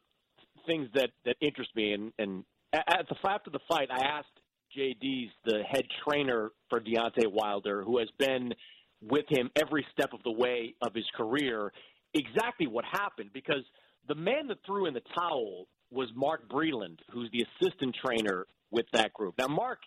[0.70, 4.28] things that that interest me, and and at the after the fight, I asked
[4.74, 8.54] Jay Deas the head trainer for Deontay Wilder, who has been
[9.02, 11.72] with him every step of the way of his career,
[12.14, 13.64] exactly what happened because
[14.09, 18.87] the man that threw in the towel was Mark Breland, who's the assistant trainer with
[18.92, 19.35] that group.
[19.38, 19.78] Now, Mark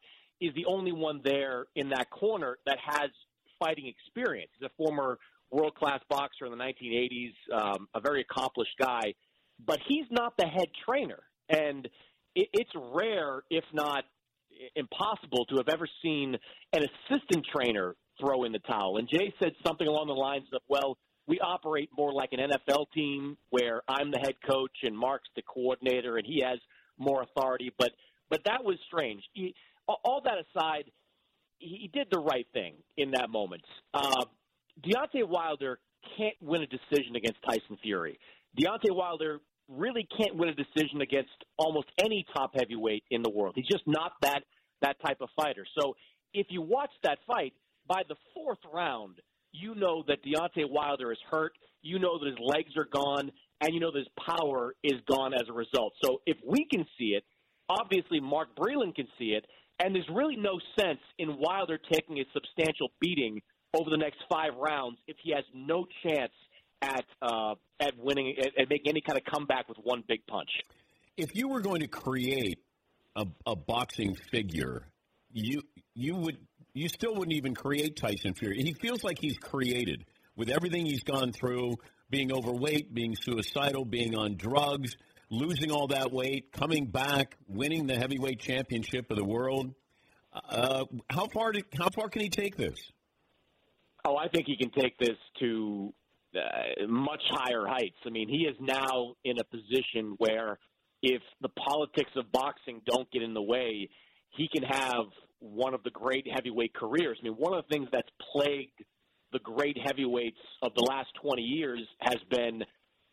[0.41, 3.09] is the only one there in that corner that has
[3.59, 4.49] fighting experience.
[4.59, 5.19] He's a former
[5.51, 9.13] world class boxer in the 1980s, um, a very accomplished guy,
[9.65, 11.23] but he's not the head trainer.
[11.49, 11.85] And
[12.35, 14.03] it, it's rare, if not
[14.75, 16.35] impossible, to have ever seen
[16.73, 18.97] an assistant trainer throw in the towel.
[18.97, 20.97] And Jay said something along the lines of, well,
[21.27, 25.41] we operate more like an NFL team where I'm the head coach and Mark's the
[25.41, 26.59] coordinator and he has
[26.97, 27.71] more authority.
[27.77, 27.91] But
[28.29, 29.21] but that was strange.
[29.33, 29.53] He,
[29.87, 30.85] all that aside,
[31.59, 33.61] he did the right thing in that moment.
[33.93, 34.25] Uh,
[34.81, 35.79] Deontay Wilder
[36.17, 38.19] can't win a decision against Tyson Fury.
[38.59, 43.53] Deontay Wilder really can't win a decision against almost any top heavyweight in the world.
[43.55, 44.43] He's just not that
[44.81, 45.65] that type of fighter.
[45.79, 45.95] So
[46.33, 47.53] if you watch that fight,
[47.87, 49.15] by the fourth round,
[49.51, 51.53] you know that Deontay Wilder is hurt.
[51.81, 55.33] You know that his legs are gone, and you know that his power is gone
[55.33, 55.93] as a result.
[56.03, 57.23] So if we can see it,
[57.69, 59.45] obviously Mark Breland can see it,
[59.79, 63.41] and there's really no sense in Wilder taking a substantial beating
[63.73, 66.31] over the next five rounds if he has no chance
[66.83, 70.49] at uh, at winning at, at making any kind of comeback with one big punch.
[71.17, 72.59] If you were going to create
[73.15, 74.87] a, a boxing figure,
[75.31, 75.61] you
[75.95, 76.37] you would
[76.73, 78.61] you still wouldn't even create Tyson Fury.
[78.61, 81.75] He feels like he's created with everything he's gone through,
[82.09, 84.95] being overweight, being suicidal, being on drugs,
[85.29, 89.73] losing all that weight, coming back, winning the heavyweight championship of the world.
[90.33, 92.79] Uh, how far did, how far can he take this?
[94.03, 95.93] Oh, I think he can take this to
[96.35, 97.97] uh, much higher heights.
[98.05, 100.59] I mean, he is now in a position where
[101.01, 103.89] if the politics of boxing don't get in the way,
[104.29, 105.05] he can have
[105.39, 107.17] one of the great heavyweight careers.
[107.21, 108.83] I mean, one of the things that's plagued
[109.33, 112.63] the great heavyweights of the last 20 years has been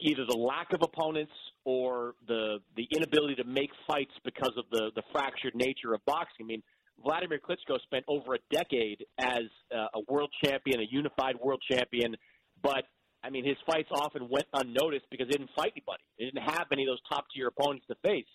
[0.00, 1.32] either the lack of opponents
[1.64, 6.44] or the the inability to make fights because of the the fractured nature of boxing.
[6.44, 6.62] I mean,
[7.02, 12.16] Vladimir Klitschko spent over a decade as uh, a world champion, a unified world champion,
[12.62, 12.84] but
[13.22, 16.02] I mean, his fights often went unnoticed because he didn't fight anybody.
[16.16, 18.26] He didn't have any of those top tier opponents to face.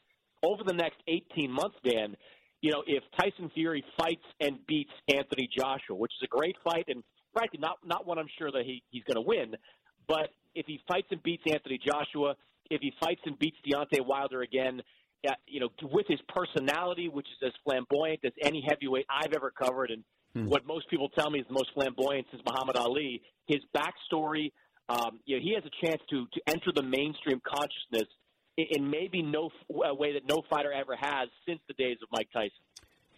[0.44, 2.16] Over the next 18 months, Dan,
[2.62, 6.86] you know, if Tyson Fury fights and beats Anthony Joshua, which is a great fight,
[6.88, 9.56] and frankly, not not one I'm sure that he, he's going to win,
[10.08, 12.36] but if he fights and beats Anthony Joshua,
[12.70, 14.82] if he fights and beats Deontay Wilder again,
[15.28, 19.52] uh, you know, with his personality, which is as flamboyant as any heavyweight I've ever
[19.52, 20.48] covered, and hmm.
[20.48, 24.52] what most people tell me is the most flamboyant since Muhammad Ali, his backstory,
[24.90, 28.10] um, you know, he has a chance to to enter the mainstream consciousness
[28.58, 32.10] in, in maybe no uh, way that no fighter ever has since the days of
[32.12, 32.52] Mike Tyson.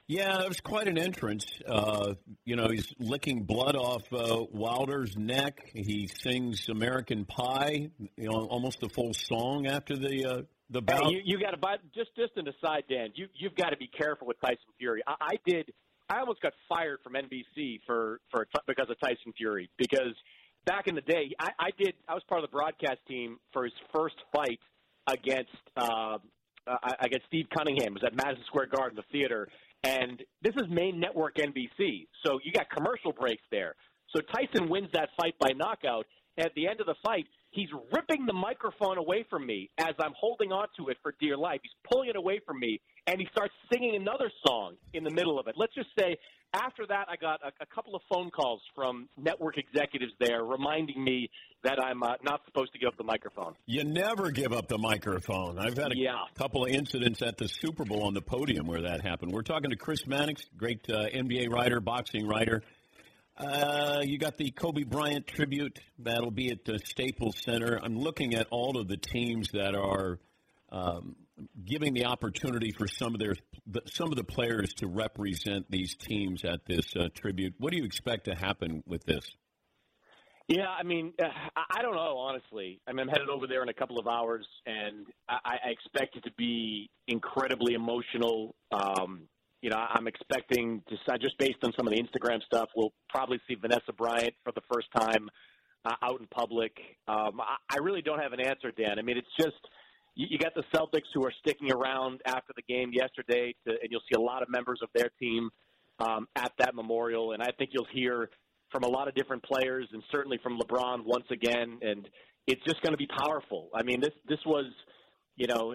[0.07, 1.45] Yeah, it was quite an entrance.
[1.67, 2.13] Uh,
[2.45, 5.69] you know, he's licking blood off uh, Wilder's neck.
[5.73, 11.07] He sings "American Pie," you know, almost a full song after the uh, the bout.
[11.07, 13.09] Hey, you, you got to buy just just an aside, Dan.
[13.15, 15.01] You you've got to be careful with Tyson Fury.
[15.05, 15.73] I, I did.
[16.09, 20.15] I almost got fired from NBC for for because of Tyson Fury because
[20.67, 21.95] back in the day, I, I did.
[22.07, 24.59] I was part of the broadcast team for his first fight
[25.07, 26.17] against uh,
[26.67, 27.87] uh, against Steve Cunningham.
[27.87, 29.47] It was at Madison Square Garden, the theater,
[29.83, 32.07] and this is main network NBC.
[32.23, 33.75] So you got commercial breaks there.
[34.13, 36.05] So Tyson wins that fight by knockout.
[36.37, 37.25] At the end of the fight,
[37.57, 41.59] he's ripping the microphone away from me as I'm holding onto it for dear life.
[41.63, 45.39] He's pulling it away from me, and he starts singing another song in the middle
[45.39, 45.55] of it.
[45.57, 46.17] Let's just say
[46.53, 51.03] after that, I got a, a couple of phone calls from network executives there reminding
[51.03, 51.29] me
[51.63, 53.55] that I'm uh, not supposed to give up the microphone.
[53.65, 55.57] You never give up the microphone.
[55.59, 56.13] I've had a yeah.
[56.35, 59.31] couple of incidents at the Super Bowl on the podium where that happened.
[59.33, 62.61] We're talking to Chris Mannix, great uh, NBA writer, boxing writer.
[63.37, 67.79] Uh, you got the Kobe Bryant tribute that'll be at the Staples Center.
[67.81, 70.19] I'm looking at all of the teams that are
[70.71, 71.15] um,
[71.63, 73.35] giving the opportunity for some of their
[73.85, 77.53] some of the players to represent these teams at this uh, tribute.
[77.59, 79.29] What do you expect to happen with this?
[80.47, 81.27] Yeah, I mean, uh,
[81.69, 82.79] I don't know, honestly.
[82.87, 86.15] I mean, I'm headed over there in a couple of hours, and I, I expect
[86.15, 88.55] it to be incredibly emotional.
[88.71, 89.27] Um,
[89.61, 93.39] you know, I'm expecting to just based on some of the Instagram stuff, we'll probably
[93.47, 95.29] see Vanessa Bryant for the first time
[95.85, 96.71] uh, out in public.
[97.07, 98.99] Um, I, I really don't have an answer, Dan.
[98.99, 99.57] I mean, it's just
[100.15, 103.89] you, you got the Celtics who are sticking around after the game yesterday, to, and
[103.89, 105.49] you'll see a lot of members of their team
[105.99, 107.31] um, at that memorial.
[107.31, 108.29] And I think you'll hear
[108.71, 111.79] from a lot of different players, and certainly from LeBron once again.
[111.81, 112.07] And
[112.47, 113.69] it's just going to be powerful.
[113.73, 114.65] I mean, this this was,
[115.35, 115.73] you know,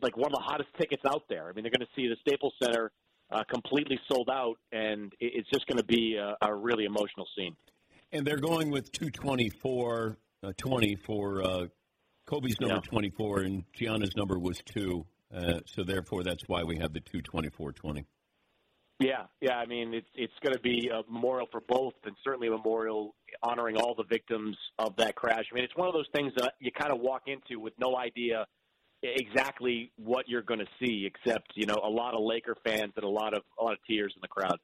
[0.00, 1.48] like one of the hottest tickets out there.
[1.48, 2.92] I mean, they're going to see the Staples Center
[3.30, 7.56] uh, completely sold out, and it's just going to be a, a really emotional scene.
[8.12, 11.66] And they're going with 224, uh, 20 for uh,
[12.26, 12.90] Kobe's number Yeah.
[12.90, 15.06] 24, and Gianna's number was 2.
[15.32, 18.04] Uh, so therefore, that's why we have the 224 20.
[18.98, 19.54] Yeah, yeah.
[19.54, 23.14] I mean, it's it's going to be a memorial for both, and certainly a memorial
[23.42, 25.44] honoring all the victims of that crash.
[25.50, 27.96] I mean, it's one of those things that you kind of walk into with no
[27.96, 28.44] idea
[29.02, 33.04] exactly what you're going to see, except you know a lot of Laker fans and
[33.04, 34.58] a lot of a lot of tears in the crowd.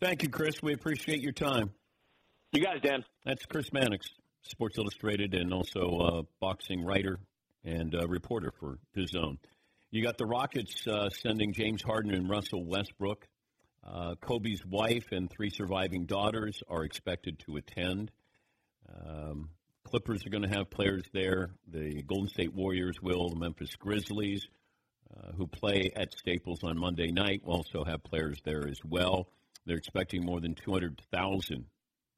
[0.00, 0.62] Thank you, Chris.
[0.62, 1.70] We appreciate your time.
[2.52, 3.04] You guys, Dan.
[3.24, 4.06] That's Chris Mannix,
[4.42, 7.18] Sports Illustrated, and also uh, boxing writer
[7.64, 9.38] and uh, reporter for The Zone.
[9.90, 13.26] You got the Rockets uh, sending James Harden and Russell Westbrook.
[13.86, 18.10] Uh, Kobe's wife and three surviving daughters are expected to attend.
[18.88, 19.50] Um,
[19.84, 21.50] Clippers are going to have players there.
[21.68, 23.28] The Golden State Warriors will.
[23.28, 24.46] The Memphis Grizzlies,
[25.14, 29.28] uh, who play at Staples on Monday night, will also have players there as well.
[29.66, 31.66] They're expecting more than 200,000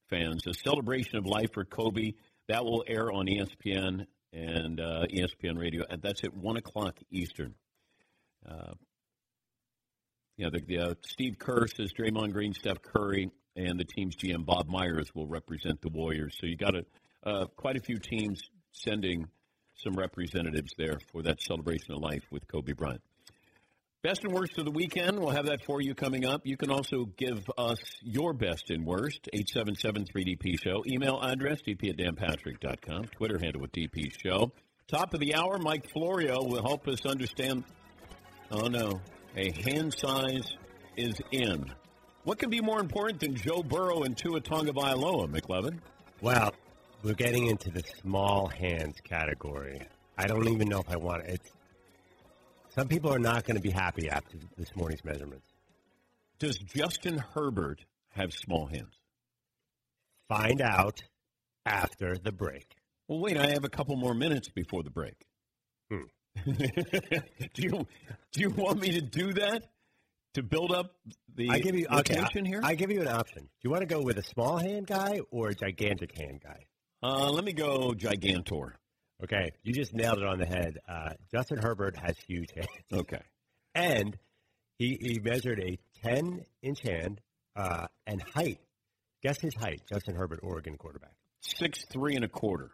[0.09, 0.47] fans.
[0.47, 2.13] A celebration of life for Kobe.
[2.49, 5.85] That will air on ESPN and uh, ESPN Radio.
[5.89, 7.55] And that's at 1 o'clock Eastern.
[8.49, 8.75] Uh,
[10.37, 14.45] yeah, the, the, uh, Steve Kerr says Draymond Green, Steph Curry, and the team's GM
[14.45, 16.37] Bob Myers will represent the Warriors.
[16.39, 16.85] So you got a,
[17.25, 18.41] uh, quite a few teams
[18.73, 19.29] sending
[19.77, 23.03] some representatives there for that celebration of life with Kobe Bryant.
[24.03, 25.19] Best and worst of the weekend.
[25.19, 26.43] We'll have that for you coming up.
[26.45, 29.31] You can also give us your best and worst.
[29.35, 30.85] 877-3DP Show.
[30.87, 33.07] Email address, dp at danpatrick.com.
[33.17, 34.53] Twitter handle with DP Show.
[34.89, 37.65] Top of the hour, Mike Florio will help us understand.
[38.51, 39.01] Oh, no.
[39.37, 40.55] A hand size
[40.99, 41.65] is in.
[42.25, 45.79] What can be more important than Joe Burrow and Tua Tagovailoa, McLovin?
[46.21, 46.53] Well,
[47.05, 49.83] we're getting into the small hands category.
[50.17, 51.41] I don't even know if I want it.
[52.71, 55.47] Some people are not going to be happy after this morning's measurements.
[56.39, 58.95] Does Justin Herbert have small hands?
[60.29, 61.03] Find out
[61.67, 62.67] after the break.
[63.07, 65.27] Well, wait, I have a couple more minutes before the break.
[65.91, 66.05] Hmm.
[66.53, 67.87] do you
[68.33, 69.63] do you want me to do that
[70.33, 70.97] to build up
[71.37, 72.15] the, I give you okay.
[72.15, 72.61] tension I, here?
[72.65, 73.43] I give you an option.
[73.43, 76.65] Do you want to go with a small hand guy or a gigantic hand guy?
[77.05, 78.73] Uh, let me go Gigantor.
[79.23, 80.79] Okay, you just nailed it on the head.
[80.89, 82.69] Uh, Justin Herbert has huge hands.
[82.93, 83.21] Okay.
[83.77, 84.17] And
[84.79, 87.21] he, he measured a 10 inch hand
[87.57, 88.61] uh, and height.
[89.25, 91.15] Guess his height, Justin Herbert, Oregon quarterback.
[91.41, 92.71] Six three and a quarter.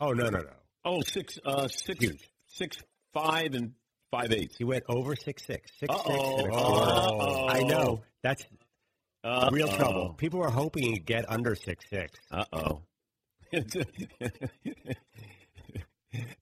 [0.00, 0.50] Oh, no, no, no.
[0.84, 2.28] Oh, six uh six Huge.
[2.48, 2.78] six
[3.12, 3.74] five and
[4.10, 4.56] five eighths.
[4.56, 6.38] He went over six six, six six Uh-oh.
[6.38, 6.90] and a quarter.
[6.90, 7.48] Uh-oh.
[7.48, 8.02] I know.
[8.22, 8.42] That's
[9.52, 9.76] real Uh-oh.
[9.76, 10.14] trouble.
[10.14, 12.18] People are hoping to get under six six.
[12.30, 12.82] Uh oh.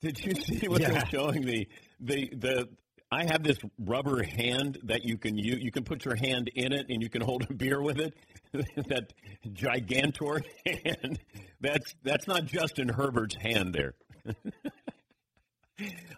[0.01, 0.91] Did you see what Yeah.
[0.91, 1.69] they're showing the
[2.01, 2.69] the the
[3.11, 6.73] I have this rubber hand that you can you you can put your hand in
[6.73, 8.15] it and you can hold a beer with it.
[8.53, 9.13] that
[9.53, 11.19] gigantor hand.
[11.61, 13.95] That's that's not Justin Herbert's hand there.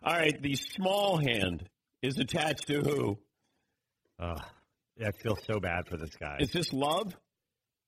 [0.03, 1.69] All right, the small hand
[2.03, 3.19] is attached to who?
[4.19, 4.39] Uh,
[5.05, 6.39] I feel so bad for this guy.
[6.41, 7.15] Is this Love?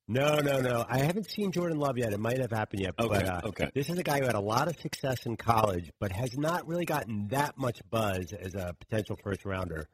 [0.09, 0.85] No, no, no.
[0.89, 2.13] I haven't seen Jordan Love yet.
[2.13, 2.95] It might have happened yet.
[2.99, 3.71] Okay, but, uh, okay.
[3.75, 6.67] This is a guy who had a lot of success in college, but has not
[6.67, 9.89] really gotten that much buzz as a potential first rounder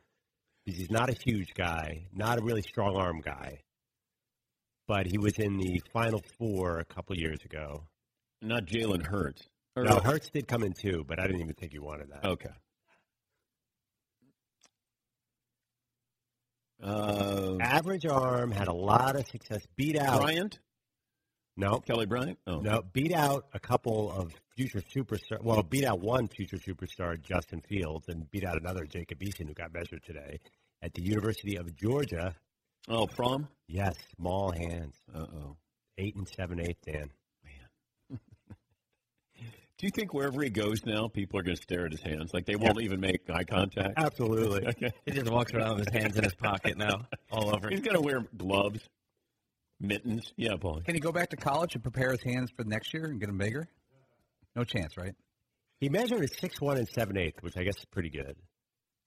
[0.65, 3.61] because he's not a huge guy, not a really strong arm guy.
[4.87, 7.85] But he was in the Final Four a couple years ago.
[8.41, 9.43] Not Jalen Hurts.
[9.77, 12.25] Or- No, Hurts did come in too, but I didn't even think he wanted that.
[12.25, 12.51] Okay.
[16.83, 19.63] Uh, Average arm, had a lot of success.
[19.77, 20.21] Beat out.
[20.21, 20.59] Bryant?
[21.57, 21.81] No.
[21.81, 22.39] Kelly Bryant?
[22.47, 22.61] Oh.
[22.61, 25.43] No, beat out a couple of future superstar.
[25.43, 29.55] Well, beat out one future superstar, Justin Fields, and beat out another Jacob Eason, who
[29.55, 30.39] got measured today
[30.83, 32.37] at the University of Georgia.
[32.89, 33.49] Oh, from?
[33.67, 34.95] Yes, small hands.
[35.13, 35.57] Uh oh,
[35.99, 37.11] eight and seven eighth, Dan.
[39.79, 42.35] Do you think wherever he goes now, people are going to stare at his hands?
[42.35, 43.95] Like they won't even make eye contact?
[43.97, 44.67] Absolutely.
[44.69, 44.93] Okay.
[45.07, 47.69] He just walks around with his hands in his pocket now, all over.
[47.71, 48.81] He's going to wear gloves,
[49.81, 50.33] mittens.
[50.37, 50.81] Yeah, Paul.
[50.85, 53.27] Can he go back to college and prepare his hands for next year and get
[53.27, 53.69] them bigger?
[54.57, 55.15] No chance, right?
[55.81, 58.37] He measured at six one and seven eighth, which I guess is pretty good.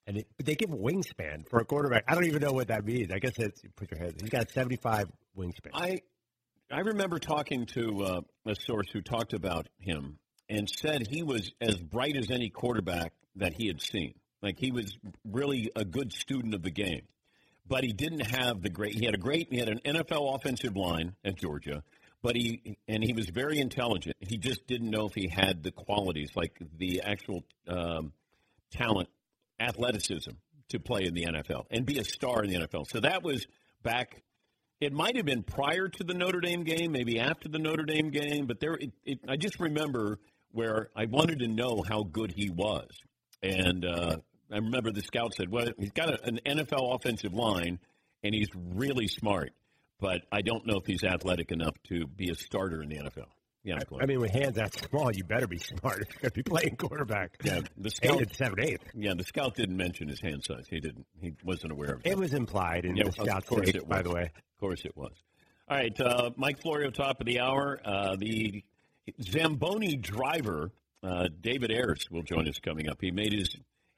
[0.07, 2.05] And it, but they give wingspan for a quarterback.
[2.07, 3.11] I don't even know what that means.
[3.13, 4.15] I guess it's you put your hands.
[4.21, 5.07] He's got seventy five
[5.37, 5.71] wingspan.
[5.73, 5.99] I
[6.71, 10.17] I remember talking to uh, a source who talked about him,
[10.51, 14.13] and said he was as bright as any quarterback that he had seen.
[14.43, 17.03] Like he was really a good student of the game,
[17.65, 18.93] but he didn't have the great.
[18.93, 19.47] He had a great.
[19.49, 21.83] He had an NFL offensive line at Georgia,
[22.21, 24.17] but he and he was very intelligent.
[24.19, 28.11] He just didn't know if he had the qualities, like the actual um,
[28.71, 29.09] talent,
[29.59, 30.31] athleticism
[30.69, 32.89] to play in the NFL and be a star in the NFL.
[32.89, 33.45] So that was
[33.83, 34.23] back.
[34.79, 38.09] It might have been prior to the Notre Dame game, maybe after the Notre Dame
[38.09, 38.73] game, but there.
[38.73, 40.17] It, it, I just remember
[40.51, 42.87] where I wanted to know how good he was,
[43.41, 44.17] and uh,
[44.51, 47.79] I remember the scout said, "Well, he's got a, an NFL offensive line,
[48.23, 49.51] and he's really smart,
[49.99, 53.27] but I don't know if he's athletic enough to be a starter in the NFL."
[53.63, 56.35] Yeah, I mean, with hands that small, you better be smart if you're going to
[56.35, 57.37] be playing quarterback.
[57.43, 58.83] Yeah, the scout Eight seven eighth.
[58.95, 60.65] Yeah, the scout didn't mention his hand size.
[60.67, 61.05] He didn't.
[61.19, 63.87] He wasn't aware of It It was implied in Yeah, the of course tape, it
[63.87, 64.23] by the way.
[64.23, 65.13] Of course it was.
[65.69, 67.79] All right, uh, Mike Florio, top of the hour.
[67.85, 68.63] Uh, the
[69.21, 70.71] Zamboni driver,
[71.03, 72.99] uh, David Ayres, will join us coming up.
[73.01, 73.55] He made his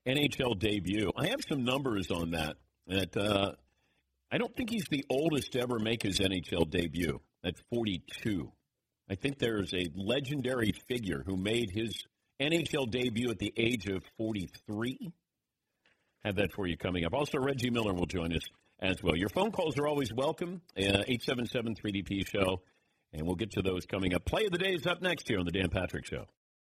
[0.07, 1.11] NHL debut.
[1.15, 2.57] I have some numbers on that.
[2.87, 3.53] That uh,
[4.31, 8.51] I don't think he's the oldest to ever make his NHL debut at 42.
[9.09, 12.03] I think there's a legendary figure who made his
[12.41, 15.13] NHL debut at the age of 43.
[16.23, 17.13] Have that for you coming up.
[17.13, 18.47] Also, Reggie Miller will join us
[18.79, 19.15] as well.
[19.15, 20.61] Your phone calls are always welcome.
[20.77, 22.61] Uh, 877 3DP Show.
[23.13, 24.25] And we'll get to those coming up.
[24.25, 26.25] Play of the day is up next here on The Dan Patrick Show.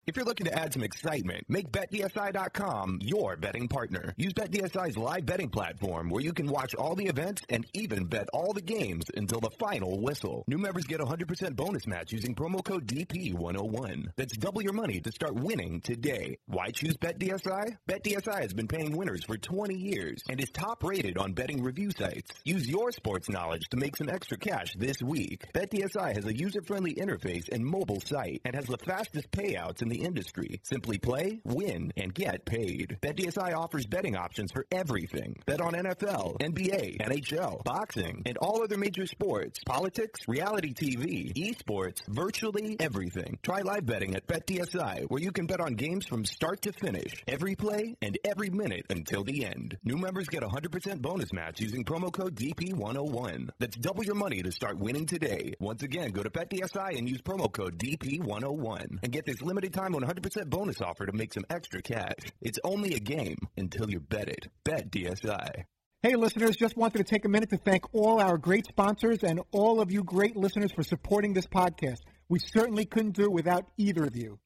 [0.06, 4.14] If you're looking to add some excitement, make BetDSI.com your betting partner.
[4.16, 8.26] Use BetDSI's live betting platform where you can watch all the events and even bet
[8.32, 10.42] all the games until the final whistle.
[10.48, 14.06] New members get a 100% bonus match using promo code DP101.
[14.16, 16.38] That's double your money to start winning today.
[16.46, 17.76] Why choose BetDSI?
[17.86, 21.90] BetDSI has been paying winners for 20 years and is top rated on betting review
[21.90, 22.30] sites.
[22.44, 25.44] Use your sports knowledge to make some extra cash this week.
[25.54, 30.02] BetDSI has a user-friendly interface and mobile site and has the fastest payouts in the
[30.02, 30.60] industry.
[30.62, 32.98] Simply play, win, and get paid.
[33.02, 35.36] BetDSI offers betting options for everything.
[35.46, 42.00] Bet on NFL, NBA, NHL, boxing, and all other major sports, politics, reality TV, esports,
[42.08, 43.38] virtually everything.
[43.42, 47.22] Try live betting at BetDSI, where you can bet on games from start to finish,
[47.26, 49.76] every play, and every minute until the end.
[49.84, 53.50] New members get a 100% bonus match using promo code DP101.
[53.58, 55.54] That's double your money to start winning today.
[55.60, 59.79] Once again, go to BetDSI and use promo code DP101 and get this limited time
[59.88, 62.14] 100% bonus offer to make some extra cash.
[62.40, 64.48] It's only a game until you bet it.
[64.64, 65.64] Bet DSI.
[66.02, 69.40] Hey, listeners, just wanted to take a minute to thank all our great sponsors and
[69.52, 71.98] all of you great listeners for supporting this podcast.
[72.28, 74.38] We certainly couldn't do it without either of you.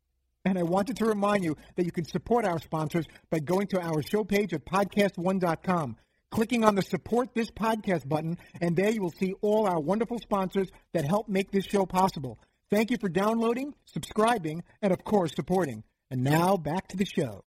[0.45, 3.81] And I wanted to remind you that you can support our sponsors by going to
[3.81, 5.97] our show page at podcast1.com,
[6.31, 10.19] clicking on the support this podcast button, and there you will see all our wonderful
[10.19, 12.39] sponsors that help make this show possible.
[12.71, 15.85] Thank you for downloading, subscribing, and of course, supporting.
[16.11, 17.45] And now back to the show.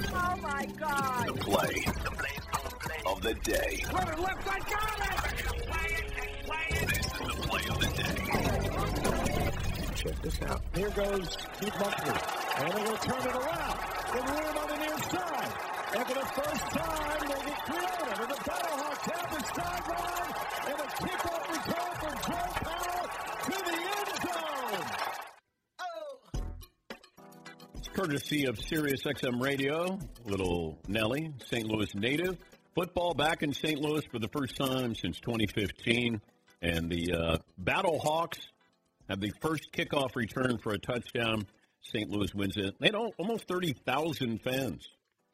[0.00, 1.28] Oh my God!
[1.28, 3.82] The play the play of the day.
[3.92, 5.46] Running left, I got it!
[5.46, 6.06] Play it,
[6.44, 6.88] play it!
[6.88, 8.14] This is the play of the day.
[9.94, 10.62] Check this out.
[10.74, 12.60] Here goes Keith Mumphery.
[12.60, 13.78] And they're going to turn it around.
[14.12, 15.52] With room on the near side.
[15.96, 18.20] And for the first time, they get creative.
[18.20, 20.13] And the Battlehawks have the sideline.
[27.94, 31.64] Courtesy of Sirius XM Radio, little Nelly, St.
[31.64, 32.36] Louis native.
[32.74, 33.80] Football back in St.
[33.80, 36.20] Louis for the first time since 2015.
[36.60, 38.48] And the uh, Battle Hawks
[39.08, 41.46] have the first kickoff return for a touchdown.
[41.82, 42.10] St.
[42.10, 42.74] Louis wins it.
[42.80, 44.88] They had al- almost 30,000 fans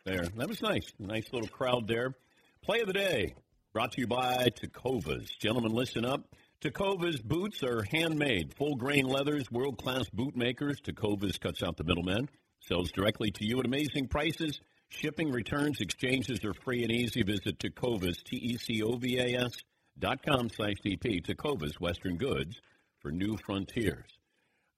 [0.04, 0.26] there.
[0.36, 0.92] That was nice.
[0.98, 2.14] Nice little crowd there.
[2.62, 3.34] Play of the day
[3.72, 5.30] brought to you by Tecovas.
[5.38, 6.26] Gentlemen, listen up.
[6.60, 10.78] Tecovas boots are handmade, full grain leathers, world class boot makers.
[10.82, 12.28] Tecovas cuts out the middleman,
[12.60, 14.60] sells directly to you at amazing prices.
[14.88, 17.22] Shipping, returns, exchanges are free and easy.
[17.22, 19.52] Visit Tecovas, T E C O V A S
[19.98, 21.24] dot com slash DP.
[21.24, 22.60] Tecovas, Western Goods
[23.00, 24.08] for new frontiers.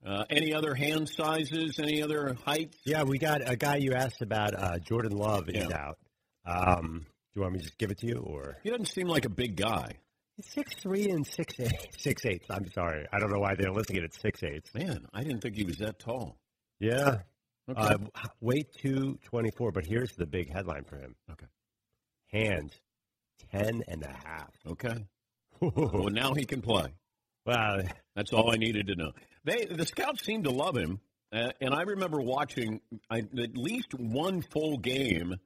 [0.05, 1.79] Uh, any other hand sizes?
[1.79, 2.77] Any other heights?
[2.85, 4.55] Yeah, we got a guy you asked about.
[4.55, 5.77] Uh, Jordan Love is Yeah.
[5.77, 5.99] out.
[6.45, 9.07] Um, do you want me to just give it to you, or He doesn't seem
[9.07, 9.93] like a big guy.
[10.37, 11.73] He's six three and six eight.
[11.99, 12.47] Six eighths.
[12.51, 13.07] I'm sorry.
[13.13, 14.65] I don't know why they're listing it at six eight.
[14.75, 16.37] Man, I didn't think he was that tall.
[16.81, 17.19] Yeah.
[17.71, 17.81] Okay.
[17.81, 17.99] Uh,
[18.41, 21.15] weight two twenty four, but here's the big headline for him.
[21.31, 21.47] Okay.
[22.33, 22.73] Hands
[23.51, 24.51] ten and a half.
[24.67, 25.07] Okay.
[25.61, 26.93] well, now he can play.
[27.47, 27.83] Well,
[28.15, 29.13] that's all I needed to know.
[29.45, 31.01] They the scouts seem to love him,
[31.33, 35.37] uh, and I remember watching I, at least one full game,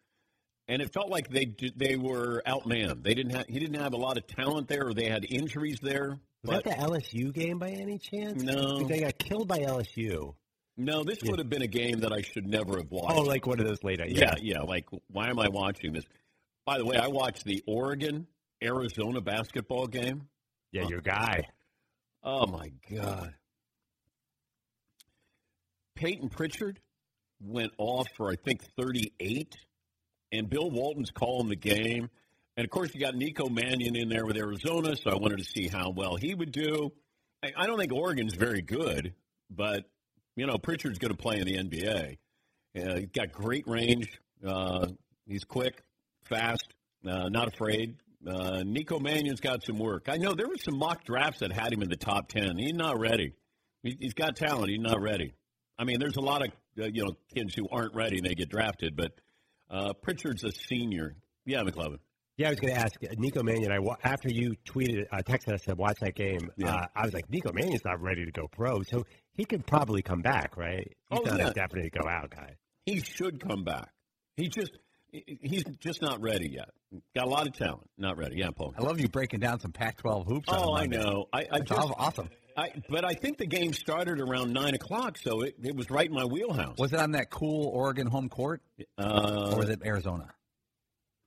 [0.69, 3.03] and it felt like they they were outmanned.
[3.03, 5.79] They didn't have he didn't have a lot of talent there, or they had injuries
[5.83, 6.19] there.
[6.45, 8.43] Was But that the LSU game by any chance?
[8.43, 8.85] No.
[8.85, 10.35] They got killed by LSU.
[10.77, 13.19] No, this would have been a game that I should never have oh, watched.
[13.19, 14.01] Oh, like one of those late.
[14.09, 14.61] yeah, yeah.
[14.61, 16.05] Like, why am I watching this?
[16.67, 18.27] By the way, I watched the Oregon
[18.63, 20.29] Arizona basketball game.
[20.73, 21.45] Yeah, your guy.
[22.23, 23.35] Oh my God.
[25.95, 26.79] Payton Pritchard
[27.41, 29.55] went off for I think 38,
[30.33, 32.11] and Bill Walton's calling the game.
[32.57, 35.45] And of course, you got Nico Mannion in there with Arizona, so I wanted to
[35.45, 36.93] see how well he would do.
[37.43, 39.15] I, I don't think Oregon's very good,
[39.51, 39.85] but
[40.37, 42.19] you know Pritchard's going to play in the NBA.
[42.77, 44.21] Uh, he's got great range.
[44.47, 44.89] Uh,
[45.27, 45.83] he's quick,
[46.25, 46.75] fast,
[47.07, 47.97] uh, not afraid.
[48.27, 50.09] Uh, Nico Mannion's got some work.
[50.09, 52.59] I know there were some mock drafts that had him in the top ten.
[52.59, 53.33] He's not ready.
[53.83, 54.71] He, he's got talent.
[54.71, 55.35] He's not ready.
[55.79, 56.49] I mean, there's a lot of
[56.81, 59.13] uh, you know kids who aren't ready and they get drafted, but
[59.71, 61.17] uh, Pritchard's a senior.
[61.45, 61.99] Yeah, McLovin.
[62.37, 63.73] Yeah, I was going to ask Nico Mannion.
[63.73, 66.51] I after you tweeted, uh, texted us said watch that game.
[66.57, 66.75] Yeah.
[66.75, 69.07] Uh, I was like, Nico Mannion's not ready to go pro, so
[69.37, 70.93] he could probably come back, right?
[71.11, 71.49] He's Oh, not yeah.
[71.49, 72.57] a definite go out guy.
[72.85, 73.91] He should come back.
[74.37, 74.73] He just
[75.13, 76.69] he's just not ready yet.
[77.15, 78.37] Got a lot of talent, not ready.
[78.37, 78.75] Yeah, Paul.
[78.79, 80.49] I love you breaking down some Pac-12 hoops.
[80.51, 81.27] Oh, I know.
[81.33, 82.29] I, I That's just, awesome.
[82.57, 86.09] I, but I think the game started around nine o'clock, so it, it was right
[86.09, 86.77] in my wheelhouse.
[86.79, 88.63] Was it on that cool Oregon home court,
[88.99, 90.29] Uh, or was it Arizona?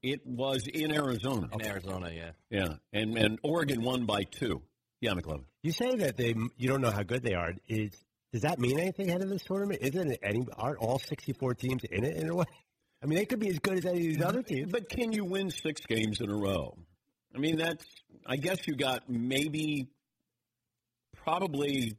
[0.01, 1.49] It was in Arizona.
[1.53, 2.31] In Arizona, yeah.
[2.49, 4.61] Yeah, and and Oregon won by two.
[5.01, 5.43] Yeah, McLovin.
[5.61, 7.53] You say that they you don't know how good they are.
[7.67, 7.91] Is
[8.31, 9.81] does that mean anything ahead of this tournament?
[9.81, 10.45] Isn't it any?
[10.57, 12.45] Aren't all sixty-four teams in it in a way?
[13.01, 14.71] I mean, they could be as good as any of these other teams.
[14.71, 16.77] But can you win six games in a row?
[17.35, 17.85] I mean, that's.
[18.25, 19.89] I guess you got maybe,
[21.23, 21.97] probably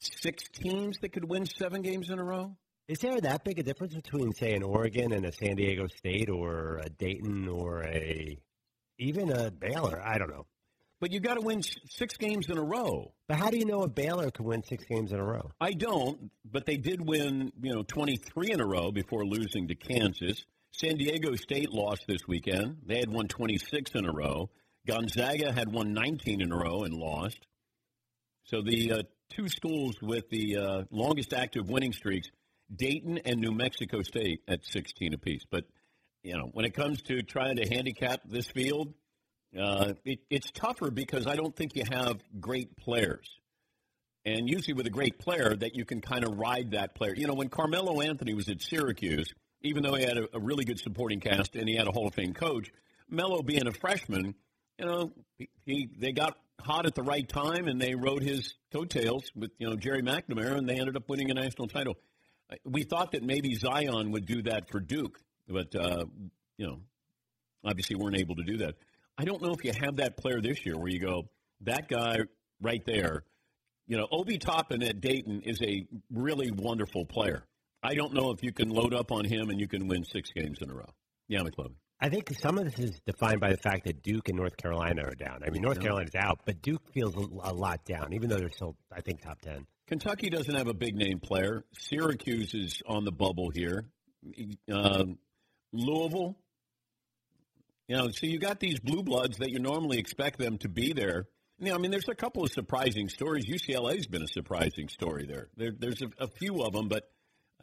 [0.00, 2.56] six teams that could win seven games in a row.
[2.86, 6.30] Is there that big a difference between, say, an Oregon and a San Diego State,
[6.30, 8.38] or a Dayton, or a
[8.98, 10.00] even a Baylor?
[10.04, 10.46] I don't know.
[11.00, 13.12] But you got to win six games in a row.
[13.28, 15.52] But how do you know a Baylor could win six games in a row?
[15.60, 19.76] I don't, but they did win, you know, 23 in a row before losing to
[19.76, 20.44] Kansas.
[20.72, 22.78] San Diego State lost this weekend.
[22.86, 24.50] They had won 26 in a row.
[24.86, 27.46] Gonzaga had won 19 in a row and lost.
[28.44, 32.28] So the uh, two schools with the uh, longest active winning streaks,
[32.74, 35.44] Dayton and New Mexico State at 16 apiece.
[35.50, 35.64] But,
[36.22, 38.94] you know, when it comes to trying to handicap this field,
[39.56, 43.28] uh, it, it's tougher because I don't think you have great players.
[44.24, 47.14] And usually with a great player that you can kind of ride that player.
[47.16, 49.32] You know, when Carmelo Anthony was at Syracuse,
[49.62, 52.06] even though he had a, a really good supporting cast and he had a Hall
[52.06, 52.70] of Fame coach,
[53.08, 54.34] Melo being a freshman,
[54.78, 58.54] you know, he, he they got hot at the right time and they rode his
[58.72, 61.96] coattails with you know Gerry McNamara and they ended up winning a national title.
[62.64, 65.18] We thought that maybe Zion would do that for Duke,
[65.48, 66.04] but uh,
[66.56, 66.80] you know,
[67.64, 68.74] obviously weren't able to do that.
[69.18, 71.28] I don't know if you have that player this year where you go
[71.62, 72.18] that guy
[72.62, 73.24] right there.
[73.88, 77.42] You know, Obi Toppin at Dayton is a really wonderful player.
[77.82, 80.30] I don't know if you can load up on him and you can win six
[80.30, 80.88] games in a row.
[81.26, 81.74] Yeah, McLovin.
[82.00, 85.02] I think some of this is defined by the fact that Duke and North Carolina
[85.02, 85.40] are down.
[85.44, 85.80] I mean, North.
[85.80, 89.40] Carolina's out, but Duke feels a, lot down, even though they're still, I think, top
[89.40, 89.66] ten.
[89.88, 91.64] Kentucky doesn't have a big name player.
[91.76, 93.84] Syracuse is on the bubble here.
[94.72, 95.18] Um,
[95.72, 96.36] Louisville,
[97.88, 100.92] you know, so you got these blue bloods that you normally expect them to be
[100.92, 101.26] there.
[101.58, 103.46] You know, I mean, there's a couple of surprising stories.
[103.46, 105.48] UCLA's been a surprising story there.
[105.56, 107.10] there there's a, a few of them, but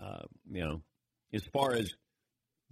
[0.01, 0.82] uh, you know,
[1.32, 1.93] as far as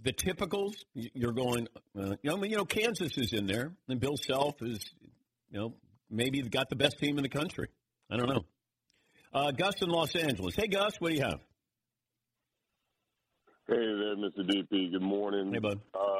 [0.02, 1.68] the typicals, you're going.
[1.98, 4.84] Uh, you know, I mean, you know, Kansas is in there, and Bill Self is,
[5.50, 5.74] you know,
[6.10, 7.68] maybe got the best team in the country.
[8.10, 8.44] I don't know.
[9.32, 10.54] Uh, Gus in Los Angeles.
[10.56, 11.40] Hey, Gus, what do you have?
[13.66, 14.40] Hey there, Mr.
[14.40, 14.92] DP.
[14.92, 15.50] Good morning.
[15.52, 15.80] Hey, bud.
[15.94, 16.13] Uh,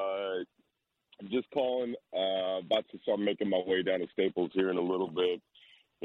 [1.30, 1.94] just calling.
[2.12, 5.40] Uh, about to start making my way down to Staples here in a little bit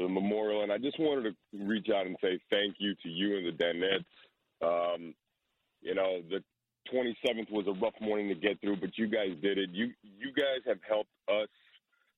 [0.00, 3.36] the memorial, and I just wanted to reach out and say thank you to you
[3.36, 4.04] and the Danettes.
[4.62, 5.14] Um,
[5.82, 6.42] you know, the
[6.92, 9.70] 27th was a rough morning to get through, but you guys did it.
[9.72, 11.48] You you guys have helped us,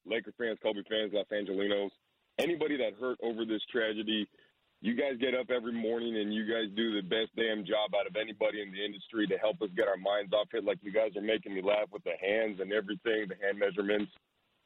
[0.07, 1.91] Laker fans, Kobe fans, Los Angelinos,
[2.39, 4.29] anybody that hurt over this tragedy.
[4.83, 8.11] You guys get up every morning and you guys do the best damn job out
[8.11, 10.67] of anybody in the industry to help us get our minds off it.
[10.67, 14.11] Like you guys are making me laugh with the hands and everything, the hand measurements.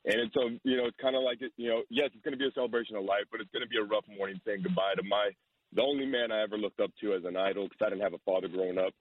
[0.09, 2.33] And it's a, you know, it's kind of like it, you know, yes, it's going
[2.33, 4.65] to be a celebration of life, but it's going to be a rough morning saying
[4.65, 5.29] goodbye to my,
[5.77, 8.17] the only man I ever looked up to as an idol because I didn't have
[8.17, 8.97] a father growing up.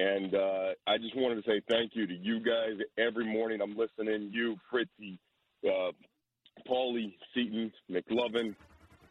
[0.00, 2.80] And uh, I just wanted to say thank you to you guys.
[2.96, 4.32] Every morning I'm listening.
[4.32, 5.20] You, Fritzy,
[5.68, 5.92] uh,
[6.64, 8.56] Paulie, Seton, McLovin,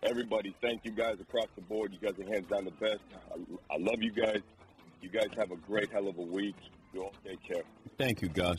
[0.04, 0.56] everybody.
[0.62, 1.94] Thank you guys across the board.
[1.94, 3.02] You guys are hands down the best.
[3.32, 4.42] I, I love you guys.
[5.02, 6.56] You guys have a great hell of a week.
[6.94, 7.64] You all take care.
[7.98, 8.58] Thank you, Gus.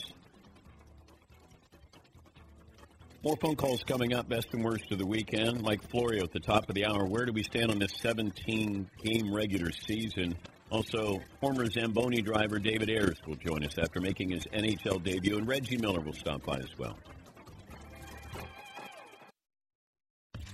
[3.24, 4.28] More phone calls coming up.
[4.28, 5.61] Best and worst of the weekend.
[5.62, 7.05] Mike Florio at the top of the hour.
[7.05, 10.36] Where do we stand on this 17 game regular season?
[10.70, 15.49] Also, former Zamboni driver David Ayres will join us after making his NHL debut, and
[15.49, 16.97] Reggie Miller will stop by as well.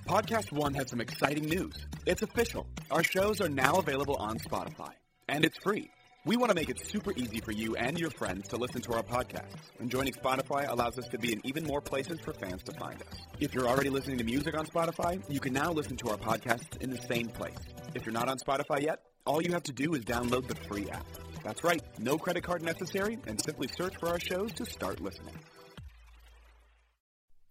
[0.05, 1.73] Podcast One has some exciting news.
[2.05, 2.67] It's official.
[2.91, 4.91] Our shows are now available on Spotify,
[5.27, 5.89] and it's free.
[6.25, 8.93] We want to make it super easy for you and your friends to listen to
[8.93, 12.61] our podcasts, and joining Spotify allows us to be in even more places for fans
[12.65, 13.17] to find us.
[13.39, 16.79] If you're already listening to music on Spotify, you can now listen to our podcasts
[16.81, 17.57] in the same place.
[17.95, 20.87] If you're not on Spotify yet, all you have to do is download the free
[20.91, 21.07] app.
[21.43, 25.33] That's right, no credit card necessary, and simply search for our shows to start listening.